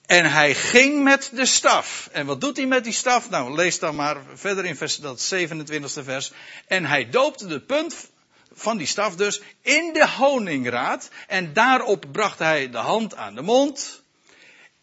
En 0.05 0.31
hij 0.31 0.55
ging 0.55 1.03
met 1.03 1.29
de 1.33 1.45
staf. 1.45 2.09
En 2.11 2.25
wat 2.25 2.41
doet 2.41 2.57
hij 2.57 2.65
met 2.65 2.83
die 2.83 2.93
staf? 2.93 3.29
Nou, 3.29 3.55
lees 3.55 3.79
dan 3.79 3.95
maar 3.95 4.17
verder 4.33 4.65
in 4.65 4.75
vers, 4.75 4.97
dat 4.97 5.33
27e 5.33 6.03
vers. 6.03 6.31
En 6.67 6.85
hij 6.85 7.09
doopte 7.09 7.47
de 7.47 7.59
punt 7.59 8.09
van 8.53 8.77
die 8.77 8.87
staf 8.87 9.15
dus 9.15 9.41
in 9.61 9.93
de 9.93 10.07
honingraad. 10.07 11.09
En 11.27 11.53
daarop 11.53 12.05
bracht 12.11 12.39
hij 12.39 12.69
de 12.69 12.77
hand 12.77 13.15
aan 13.15 13.35
de 13.35 13.41
mond. 13.41 14.02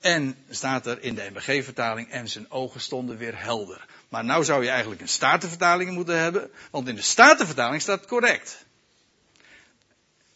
En 0.01 0.45
staat 0.49 0.87
er 0.87 1.03
in 1.03 1.15
de 1.15 1.31
MBG-vertaling, 1.33 2.11
en 2.11 2.29
zijn 2.29 2.51
ogen 2.51 2.81
stonden 2.81 3.17
weer 3.17 3.43
helder. 3.43 3.87
Maar 4.09 4.25
nou 4.25 4.45
zou 4.45 4.63
je 4.65 4.71
eigenlijk 4.71 5.01
een 5.01 5.09
statenvertaling 5.09 5.91
moeten 5.91 6.19
hebben, 6.19 6.51
want 6.71 6.89
in 6.89 6.95
de 6.95 7.03
statenvertaling 7.03 7.83
staat 7.83 8.07
correct. 8.07 8.65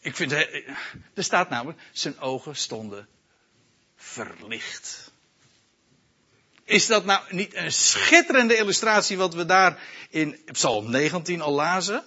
Ik 0.01 0.17
vind, 0.17 0.33
er 0.33 1.25
staat 1.25 1.49
namelijk, 1.49 1.81
zijn 1.93 2.21
ogen 2.21 2.57
stonden 2.57 3.09
verlicht. 3.97 5.13
Is 6.65 6.87
dat 6.87 7.05
nou 7.05 7.23
niet 7.31 7.55
een 7.55 7.73
schitterende 7.73 8.57
illustratie 8.57 9.17
wat 9.17 9.35
we 9.35 9.47
daar 9.47 9.83
in 10.11 10.39
Psalm 10.53 10.91
19 10.91 11.41
al 11.41 11.53
lazen? 11.53 12.05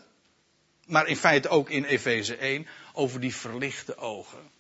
Maar 0.86 1.08
in 1.08 1.18
feite 1.18 1.50
ook 1.50 1.70
in 1.70 1.84
Efeze 1.84 2.36
1 2.36 2.68
over 2.94 3.20
die 3.20 3.36
verlichte 3.36 3.98
ogen. 3.98 4.52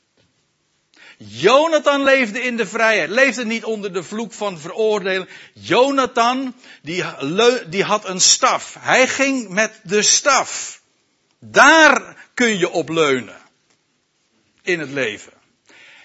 Jonathan 1.17 2.03
leefde 2.03 2.41
in 2.41 2.57
de 2.57 2.67
vrijheid, 2.67 3.09
leefde 3.09 3.45
niet 3.45 3.63
onder 3.63 3.93
de 3.93 4.03
vloek 4.03 4.33
van 4.33 4.59
veroordeling. 4.59 5.29
Jonathan, 5.53 6.55
die, 6.81 7.03
die 7.69 7.83
had 7.83 8.07
een 8.07 8.21
staf. 8.21 8.75
Hij 8.79 9.07
ging 9.07 9.49
met 9.49 9.79
de 9.83 10.01
staf. 10.01 10.81
Daar 11.39 12.15
kun 12.33 12.57
je 12.57 12.69
op 12.69 12.89
leunen. 12.89 13.37
In 14.61 14.79
het 14.79 14.89
leven. 14.89 15.33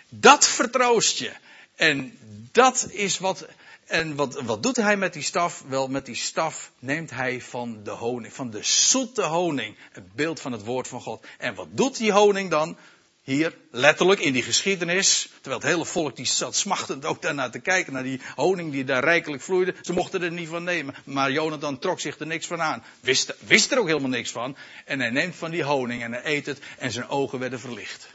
Dat 0.09 0.49
vertroost 0.49 1.18
je. 1.18 1.32
En 1.76 2.18
dat 2.53 2.86
is 2.90 3.18
wat. 3.18 3.47
En 3.86 4.16
wat, 4.16 4.40
wat 4.43 4.62
doet 4.62 4.76
hij 4.76 4.97
met 4.97 5.12
die 5.12 5.22
staf? 5.22 5.64
Wel, 5.68 5.88
met 5.88 6.07
die 6.07 6.14
staf 6.14 6.70
neemt 6.78 7.11
hij 7.11 7.40
van 7.40 7.80
de 7.84 7.90
honing, 7.90 8.32
van 8.32 8.51
de 8.51 8.62
zoete 8.62 9.22
honing, 9.22 9.76
het 9.93 10.12
beeld 10.12 10.40
van 10.40 10.53
het 10.53 10.64
woord 10.64 10.88
van 10.88 11.01
God. 11.01 11.26
En 11.38 11.55
wat 11.55 11.68
doet 11.70 11.97
die 11.97 12.12
honing 12.12 12.51
dan? 12.51 12.76
Hier, 13.23 13.55
letterlijk 13.70 14.20
in 14.20 14.33
die 14.33 14.43
geschiedenis, 14.43 15.29
terwijl 15.41 15.61
het 15.61 15.70
hele 15.70 15.85
volk 15.85 16.16
die 16.16 16.27
zat 16.27 16.57
smachtend 16.57 17.05
ook 17.05 17.23
daarnaar 17.23 17.51
te 17.51 17.59
kijken, 17.59 17.93
naar 17.93 18.03
die 18.03 18.20
honing 18.35 18.73
die 18.73 18.85
daar 18.85 19.05
rijkelijk 19.05 19.43
vloeide. 19.43 19.75
Ze 19.81 19.93
mochten 19.93 20.23
er 20.23 20.33
niet 20.33 20.49
van 20.49 20.64
nemen. 20.64 20.95
Maar 21.05 21.33
Jonathan 21.33 21.79
trok 21.79 22.01
zich 22.01 22.18
er 22.18 22.27
niks 22.27 22.47
van 22.47 22.62
aan. 22.62 22.85
Wist, 23.01 23.35
wist 23.39 23.73
er 23.73 23.79
ook 23.79 23.87
helemaal 23.87 24.09
niks 24.09 24.31
van. 24.31 24.57
En 24.85 25.01
hij 25.01 25.11
neemt 25.11 25.37
van 25.37 25.51
die 25.51 25.62
honing 25.62 26.03
en 26.03 26.12
hij 26.12 26.25
eet 26.25 26.47
het 26.47 26.59
en 26.79 26.93
zijn 26.93 27.09
ogen 27.09 27.39
werden 27.39 27.61
verlicht. 27.61 28.07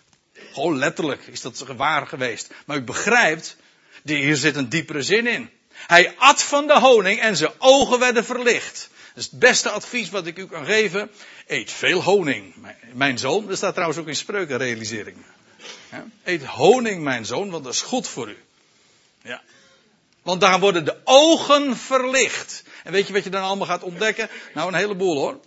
Gewoon 0.53 0.77
letterlijk 0.77 1.27
is 1.27 1.41
dat 1.41 1.65
waar 1.75 2.07
geweest. 2.07 2.53
Maar 2.65 2.77
u 2.77 2.81
begrijpt, 2.81 3.57
hier 4.03 4.35
zit 4.35 4.55
een 4.55 4.69
diepere 4.69 5.01
zin 5.01 5.27
in. 5.27 5.49
Hij 5.69 6.15
at 6.17 6.43
van 6.43 6.67
de 6.67 6.79
honing 6.79 7.19
en 7.19 7.37
zijn 7.37 7.51
ogen 7.57 7.99
werden 7.99 8.25
verlicht. 8.25 8.89
Dat 9.13 9.25
is 9.25 9.31
het 9.31 9.39
beste 9.39 9.69
advies 9.69 10.09
wat 10.09 10.25
ik 10.25 10.37
u 10.37 10.47
kan 10.47 10.65
geven. 10.65 11.09
Eet 11.47 11.71
veel 11.71 12.03
honing, 12.03 12.53
mijn 12.93 13.17
zoon. 13.17 13.47
Dat 13.47 13.57
staat 13.57 13.73
trouwens 13.73 13.99
ook 13.99 14.07
in 14.07 14.15
spreuken, 14.15 14.57
realiseer 14.57 15.07
ik 15.07 15.15
me. 15.15 16.01
Eet 16.23 16.45
honing, 16.45 17.03
mijn 17.03 17.25
zoon, 17.25 17.49
want 17.49 17.63
dat 17.63 17.73
is 17.73 17.81
goed 17.81 18.07
voor 18.07 18.29
u. 18.29 18.37
Ja. 19.21 19.41
Want 20.21 20.41
daar 20.41 20.59
worden 20.59 20.85
de 20.85 20.97
ogen 21.03 21.77
verlicht. 21.77 22.63
En 22.83 22.91
weet 22.91 23.07
je 23.07 23.13
wat 23.13 23.23
je 23.23 23.29
dan 23.29 23.43
allemaal 23.43 23.67
gaat 23.67 23.83
ontdekken? 23.83 24.29
Nou, 24.53 24.67
een 24.67 24.79
heleboel 24.79 25.17
hoor. 25.17 25.39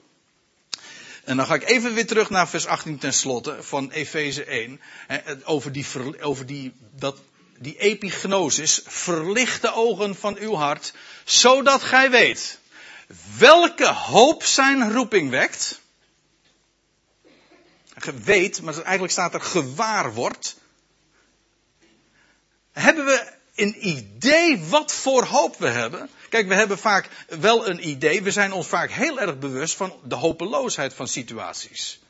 En 1.25 1.37
dan 1.37 1.47
ga 1.47 1.55
ik 1.55 1.69
even 1.69 1.95
weer 1.95 2.07
terug 2.07 2.31
naar 2.31 2.49
vers 2.49 2.67
18 2.67 2.99
tenslotte 2.99 3.63
van 3.63 3.91
Efeze 3.91 4.45
1. 4.45 4.81
Over 5.45 5.73
die, 5.73 5.87
over 6.21 6.47
die, 6.47 6.73
dat, 6.97 7.19
die 7.59 7.79
epignosis. 7.79 8.83
Verlicht 8.87 9.63
de 9.63 9.75
ogen 9.75 10.15
van 10.15 10.37
uw 10.37 10.55
hart. 10.55 10.93
Zodat 11.25 11.83
gij 11.83 12.11
weet 12.11 12.59
welke 13.39 13.93
hoop 13.93 14.45
zijn 14.45 14.93
roeping 14.93 15.31
wekt. 15.31 15.81
Weet, 18.25 18.63
maar 18.63 18.75
eigenlijk 18.75 19.13
staat 19.13 19.35
er 19.35 19.41
gewaar 19.41 20.15
wordt. 20.15 20.57
Hebben 22.73 23.05
we 23.05 23.33
een 23.55 23.89
idee 23.89 24.65
wat 24.65 24.93
voor 24.93 25.25
hoop 25.25 25.59
we 25.59 25.69
hebben? 25.69 26.11
Kijk, 26.29 26.49
we 26.49 26.55
hebben 26.55 26.79
vaak 26.79 27.09
wel 27.29 27.69
een 27.69 27.89
idee. 27.89 28.23
We 28.23 28.31
zijn 28.31 28.53
ons 28.53 28.67
vaak 28.67 28.91
heel 28.91 29.21
erg 29.21 29.39
bewust 29.39 29.75
van 29.75 29.95
de 30.05 30.15
hopeloosheid 30.15 30.95
van 30.95 31.09
situaties. 31.09 32.01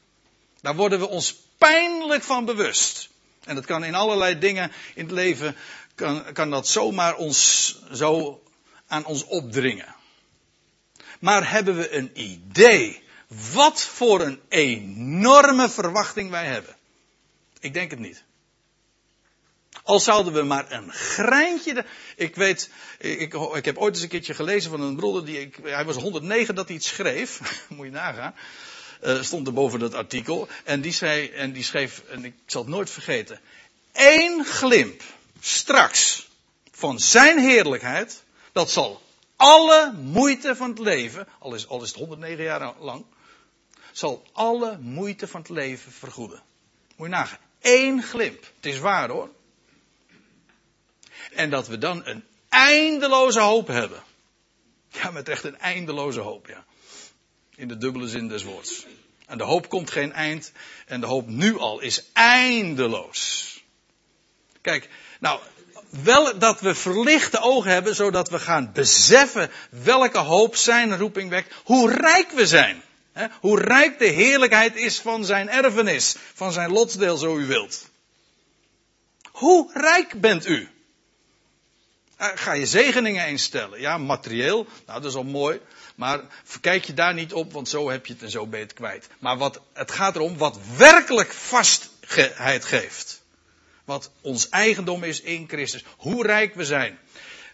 Daar 0.60 0.76
worden 0.76 0.98
we 0.98 1.08
ons 1.08 1.34
pijnlijk 1.58 2.22
van 2.22 2.44
bewust. 2.44 3.08
En 3.44 3.54
dat 3.54 3.64
kan 3.64 3.84
in 3.84 3.94
allerlei 3.94 4.38
dingen 4.38 4.72
in 4.94 5.04
het 5.04 5.12
leven, 5.12 5.56
kan, 5.94 6.32
kan 6.32 6.50
dat 6.50 6.68
zomaar 6.68 7.16
ons 7.16 7.76
zo 7.92 8.42
aan 8.86 9.04
ons 9.04 9.24
opdringen. 9.24 9.94
Maar 11.20 11.50
hebben 11.50 11.76
we 11.76 11.94
een 11.96 12.10
idee 12.14 13.02
wat 13.52 13.82
voor 13.82 14.20
een 14.20 14.40
enorme 14.48 15.68
verwachting 15.68 16.30
wij 16.30 16.46
hebben? 16.46 16.76
Ik 17.60 17.74
denk 17.74 17.90
het 17.90 17.98
niet. 17.98 18.24
Al 19.82 20.00
zouden 20.00 20.32
we 20.32 20.42
maar 20.42 20.72
een 20.72 20.92
greintje. 20.92 21.84
ik 22.16 22.34
weet, 22.34 22.70
ik, 22.98 23.34
ik, 23.54 23.64
heb 23.64 23.78
ooit 23.78 23.94
eens 23.94 24.02
een 24.02 24.08
keertje 24.08 24.34
gelezen 24.34 24.70
van 24.70 24.80
een 24.80 24.96
broeder 24.96 25.24
die. 25.24 25.40
Ik, 25.40 25.56
hij 25.62 25.84
was 25.84 25.96
109 25.96 26.54
dat 26.54 26.66
hij 26.66 26.76
iets 26.76 26.88
schreef. 26.88 27.40
Moet 27.68 27.86
je 27.86 27.92
nagaan. 27.92 28.34
Uh, 29.04 29.22
stond 29.22 29.46
er 29.46 29.52
boven 29.52 29.78
dat 29.78 29.94
artikel. 29.94 30.48
En 30.64 30.80
die 30.80 30.92
zei, 30.92 31.28
en 31.28 31.52
die 31.52 31.64
schreef, 31.64 32.02
en 32.08 32.24
ik 32.24 32.34
zal 32.46 32.62
het 32.62 32.70
nooit 32.70 32.90
vergeten. 32.90 33.40
Eén 33.92 34.44
glimp 34.44 35.02
straks 35.40 36.28
van 36.70 36.98
zijn 36.98 37.38
heerlijkheid. 37.38 38.22
Dat 38.52 38.70
zal 38.70 39.02
alle 39.36 39.92
moeite 39.92 40.56
van 40.56 40.70
het 40.70 40.78
leven. 40.78 41.26
Al 41.38 41.54
is, 41.54 41.68
al 41.68 41.82
is 41.82 41.88
het 41.88 41.98
109 41.98 42.44
jaar 42.44 42.74
lang. 42.78 43.04
Zal 44.00 44.22
alle 44.32 44.78
moeite 44.78 45.28
van 45.28 45.40
het 45.40 45.50
leven 45.50 45.92
vergoeden. 45.92 46.42
Moet 46.96 47.06
je 47.06 47.14
nagaan. 47.14 47.38
Eén 47.60 48.02
glimp. 48.02 48.52
Het 48.56 48.66
is 48.66 48.78
waar 48.78 49.08
hoor. 49.08 49.30
En 51.34 51.50
dat 51.50 51.68
we 51.68 51.78
dan 51.78 52.06
een 52.06 52.24
eindeloze 52.48 53.40
hoop 53.40 53.66
hebben. 53.66 54.02
Ja, 54.88 55.10
met 55.10 55.28
echt 55.28 55.44
een 55.44 55.58
eindeloze 55.58 56.20
hoop, 56.20 56.46
ja. 56.46 56.64
In 57.54 57.68
de 57.68 57.76
dubbele 57.76 58.08
zin 58.08 58.28
des 58.28 58.44
woords. 58.44 58.86
En 59.26 59.38
de 59.38 59.44
hoop 59.44 59.68
komt 59.68 59.90
geen 59.90 60.12
eind. 60.12 60.52
En 60.86 61.00
de 61.00 61.06
hoop 61.06 61.26
nu 61.26 61.58
al 61.58 61.80
is 61.80 62.04
eindeloos. 62.12 63.64
Kijk, 64.60 64.88
nou, 65.18 65.40
wel 65.90 66.38
dat 66.38 66.60
we 66.60 66.74
verlichte 66.74 67.40
ogen 67.40 67.70
hebben, 67.70 67.94
zodat 67.94 68.30
we 68.30 68.38
gaan 68.38 68.72
beseffen 68.72 69.50
welke 69.70 70.18
hoop 70.18 70.56
zijn 70.56 70.98
roeping 70.98 71.30
wekt, 71.30 71.54
hoe 71.64 71.90
rijk 71.90 72.30
we 72.30 72.46
zijn. 72.46 72.82
Hoe 73.40 73.60
rijk 73.60 73.98
de 73.98 74.06
heerlijkheid 74.06 74.76
is 74.76 75.00
van 75.00 75.24
zijn 75.24 75.48
erfenis, 75.48 76.16
van 76.34 76.52
zijn 76.52 76.70
lotsdeel, 76.70 77.16
zo 77.16 77.38
u 77.38 77.46
wilt. 77.46 77.88
Hoe 79.30 79.70
rijk 79.72 80.20
bent 80.20 80.46
u? 80.46 80.68
Eh, 82.16 82.28
ga 82.34 82.52
je 82.52 82.66
zegeningen 82.66 83.28
instellen. 83.28 83.80
Ja, 83.80 83.98
materieel. 83.98 84.66
Nou, 84.86 85.00
dat 85.00 85.10
is 85.10 85.16
al 85.16 85.24
mooi. 85.24 85.60
Maar 85.94 86.20
kijk 86.60 86.84
je 86.84 86.94
daar 86.94 87.14
niet 87.14 87.32
op, 87.32 87.52
want 87.52 87.68
zo 87.68 87.90
heb 87.90 88.06
je 88.06 88.12
het 88.12 88.22
en 88.22 88.30
zo 88.30 88.46
ben 88.46 88.60
je 88.60 88.66
kwijt. 88.66 89.08
Maar 89.18 89.36
wat, 89.36 89.60
het 89.72 89.90
gaat 89.90 90.14
erom 90.14 90.36
wat 90.36 90.58
werkelijk 90.76 91.32
vastheid 91.32 92.64
geeft. 92.64 93.22
Wat 93.84 94.10
ons 94.20 94.48
eigendom 94.48 95.04
is 95.04 95.20
in 95.20 95.48
Christus. 95.48 95.84
Hoe 95.96 96.26
rijk 96.26 96.54
we 96.54 96.64
zijn. 96.64 96.98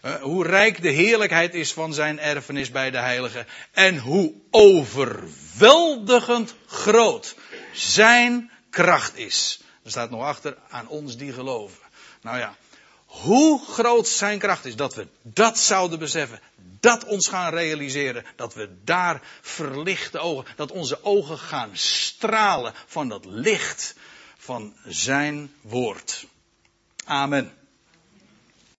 Uh, 0.07 0.21
hoe 0.21 0.47
rijk 0.47 0.81
de 0.81 0.89
heerlijkheid 0.89 1.53
is 1.53 1.73
van 1.73 1.93
zijn 1.93 2.19
erfenis 2.19 2.71
bij 2.71 2.91
de 2.91 2.97
heiligen. 2.97 3.47
En 3.71 3.97
hoe 3.97 4.33
overweldigend 4.51 6.55
groot 6.65 7.35
zijn 7.73 8.51
kracht 8.69 9.17
is. 9.17 9.59
Er 9.83 9.89
staat 9.89 10.09
nog 10.09 10.21
achter 10.21 10.57
aan 10.69 10.87
ons 10.87 11.17
die 11.17 11.33
geloven. 11.33 11.77
Nou 12.21 12.37
ja, 12.37 12.55
hoe 13.05 13.65
groot 13.65 14.07
zijn 14.07 14.39
kracht 14.39 14.65
is, 14.65 14.75
dat 14.75 14.95
we 14.95 15.07
dat 15.21 15.59
zouden 15.59 15.99
beseffen, 15.99 16.39
dat 16.79 17.05
ons 17.05 17.27
gaan 17.27 17.53
realiseren, 17.53 18.25
dat 18.35 18.53
we 18.53 18.69
daar 18.83 19.21
verlichte 19.41 20.19
ogen, 20.19 20.45
dat 20.55 20.71
onze 20.71 21.03
ogen 21.03 21.37
gaan 21.37 21.69
stralen 21.73 22.73
van 22.85 23.09
dat 23.09 23.25
licht 23.25 23.95
van 24.37 24.75
zijn 24.85 25.53
woord. 25.61 26.25
Amen. 27.05 27.56